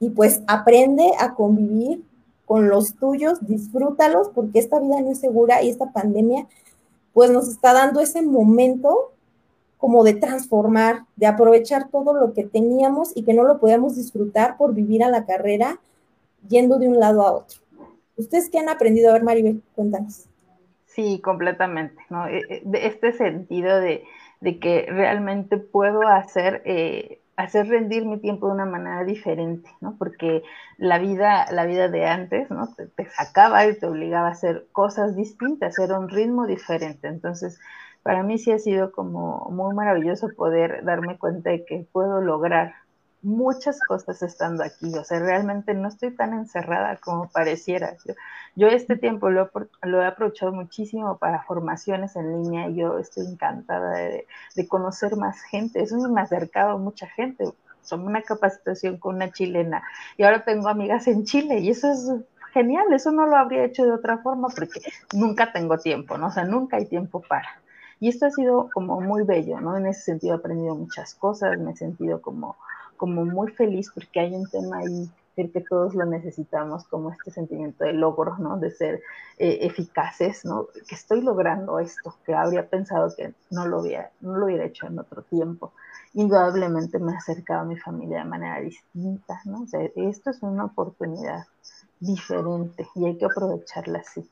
[0.00, 2.02] Y pues aprende a convivir
[2.46, 6.46] con los tuyos, disfrútalos, porque esta vida no es segura y esta pandemia
[7.12, 9.12] pues nos está dando ese momento
[9.78, 14.56] como de transformar, de aprovechar todo lo que teníamos y que no lo podíamos disfrutar
[14.56, 15.78] por vivir a la carrera
[16.48, 17.58] yendo de un lado a otro.
[18.16, 19.10] ¿Ustedes qué han aprendido?
[19.10, 20.24] A ver, Maribel, cuéntanos.
[20.86, 22.28] Sí, completamente, ¿no?
[22.28, 24.04] E, e, de este sentido de,
[24.60, 29.96] que realmente puedo hacer eh, hacer rendir mi tiempo de una manera diferente, ¿no?
[29.98, 30.42] Porque
[30.78, 32.68] la vida, la vida de antes, ¿no?
[32.74, 37.08] Te, sacaba y te obligaba a hacer cosas distintas, era un ritmo diferente.
[37.08, 37.58] Entonces,
[38.02, 42.74] para mí sí ha sido como muy maravilloso poder darme cuenta de que puedo lograr
[43.24, 47.96] muchas cosas estando aquí, o sea, realmente no estoy tan encerrada como pareciera.
[48.54, 49.50] Yo, este tiempo lo,
[49.82, 54.26] he aprovechado muchísimo para formaciones en línea y yo estoy encantada de,
[54.68, 57.46] conocer más gente, eso me ha acercado a mucha gente,
[57.82, 59.82] son una capacitación con una chilena
[60.16, 62.10] y ahora tengo amigas en Chile y eso es
[62.52, 64.80] genial, eso no lo habría hecho de otra forma porque
[65.12, 66.28] nunca tengo tiempo, ¿no?
[66.28, 67.48] O sea, nunca hay tiempo para.
[68.00, 69.76] Y esto ha sido como muy bello, ¿no?
[69.76, 72.56] En ese sentido he aprendido muchas cosas, me he sentido como
[72.96, 77.84] como muy feliz porque hay un tema ahí que todos lo necesitamos, como este sentimiento
[77.84, 78.56] de logro, ¿no?
[78.56, 79.02] De ser
[79.38, 80.68] eh, eficaces, ¿no?
[80.88, 84.86] Que estoy logrando esto, que habría pensado que no lo hubiera, no lo hubiera hecho
[84.86, 85.72] en otro tiempo.
[86.14, 89.62] Indudablemente me he acercado a mi familia de manera distinta, ¿no?
[89.62, 91.44] O sea, esto es una oportunidad
[91.98, 94.28] diferente y hay que aprovecharla así.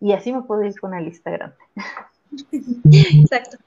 [0.00, 1.52] Y así me puedo ir con el Instagram.
[2.52, 3.58] Exacto.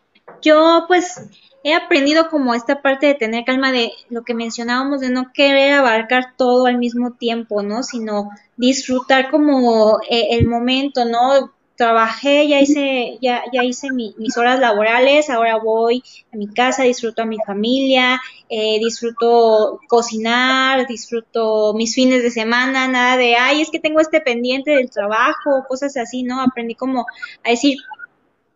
[0.42, 1.22] Yo pues
[1.64, 5.74] he aprendido como esta parte de tener calma de lo que mencionábamos de no querer
[5.74, 7.84] abarcar todo al mismo tiempo, ¿no?
[7.84, 11.54] Sino disfrutar como eh, el momento, ¿no?
[11.76, 17.24] Trabajé, ya hice, ya, ya hice mis horas laborales, ahora voy a mi casa, disfruto
[17.24, 23.72] a mi familia, eh, disfruto cocinar, disfruto mis fines de semana, nada de, ay, es
[23.72, 26.42] que tengo este pendiente del trabajo, cosas así, ¿no?
[26.42, 27.08] Aprendí como
[27.44, 27.78] a decir,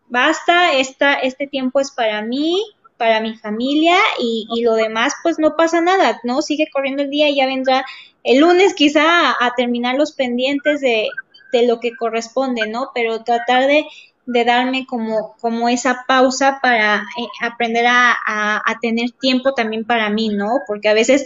[0.08, 2.62] basta, esta, este tiempo es para mí,
[2.98, 6.42] para mi familia y, y, lo demás pues no pasa nada, ¿no?
[6.42, 7.86] Sigue corriendo el día y ya vendrá
[8.24, 11.08] el lunes quizá a, terminar los pendientes de,
[11.52, 12.92] de, lo que corresponde, ¿no?
[12.94, 13.86] Pero tratar de,
[14.26, 19.86] de darme como, como esa pausa para eh, aprender a, a, a, tener tiempo también
[19.86, 20.60] para mí, ¿no?
[20.66, 21.26] Porque a veces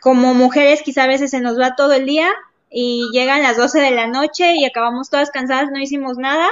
[0.00, 2.28] como mujeres quizá a veces se nos va todo el día
[2.70, 6.48] y llegan las 12 de la noche y acabamos todas cansadas, no hicimos nada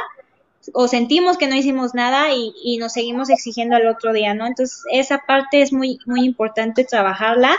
[0.72, 4.46] o sentimos que no hicimos nada y, nos seguimos exigiendo al otro día, ¿no?
[4.46, 7.56] Entonces, esa parte es muy, muy importante trabajarla.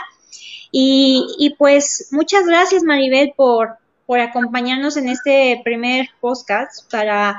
[0.70, 3.76] Y, y pues, muchas gracias, Maribel, por,
[4.06, 7.38] por acompañarnos en este primer podcast para,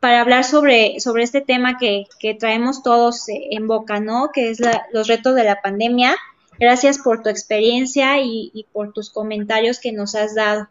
[0.00, 4.30] para hablar sobre, sobre este tema que, que traemos todos en boca, ¿no?
[4.32, 4.60] Que es
[4.92, 6.16] los retos de la pandemia.
[6.58, 10.68] Gracias por tu experiencia y, y por tus comentarios que nos has dado.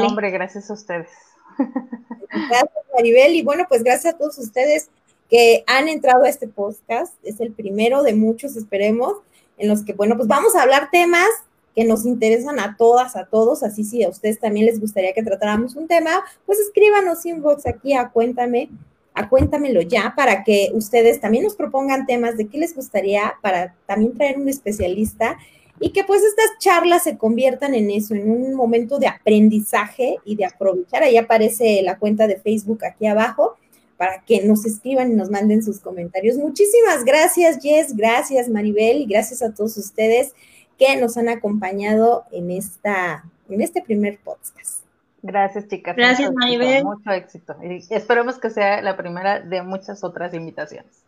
[0.00, 1.27] hombre, gracias a ustedes.
[1.58, 3.34] Gracias, Maribel.
[3.34, 4.90] Y bueno, pues gracias a todos ustedes
[5.28, 7.14] que han entrado a este podcast.
[7.22, 9.14] Es el primero de muchos, esperemos,
[9.58, 11.28] en los que, bueno, pues vamos a hablar temas
[11.74, 13.62] que nos interesan a todas, a todos.
[13.62, 17.94] Así si a ustedes también les gustaría que tratáramos un tema, pues escríbanos inbox aquí
[17.94, 18.70] a Cuéntame,
[19.14, 23.74] a Cuéntamelo ya, para que ustedes también nos propongan temas de qué les gustaría para
[23.86, 25.38] también traer un especialista
[25.80, 30.36] y que pues estas charlas se conviertan en eso, en un momento de aprendizaje y
[30.36, 31.02] de aprovechar.
[31.02, 33.56] Ahí aparece la cuenta de Facebook aquí abajo
[33.96, 36.36] para que nos escriban y nos manden sus comentarios.
[36.36, 40.34] Muchísimas gracias, Jess, gracias, Maribel, y gracias a todos ustedes
[40.78, 44.84] que nos han acompañado en, esta, en este primer podcast.
[45.20, 45.96] Gracias, chicas.
[45.96, 46.84] Gracias, Maribel.
[46.84, 47.56] mucho éxito.
[47.60, 51.02] Y esperemos que sea la primera de muchas otras invitaciones.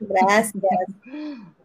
[0.00, 0.52] Gracias.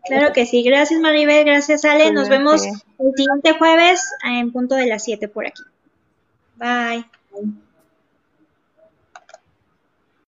[0.06, 0.64] Claro que sí.
[0.64, 1.46] Gracias, Maribel.
[1.46, 2.12] Gracias, Ale.
[2.12, 5.64] Nos vemos el siguiente jueves en punto de las 7 por aquí.
[6.58, 7.06] Bye.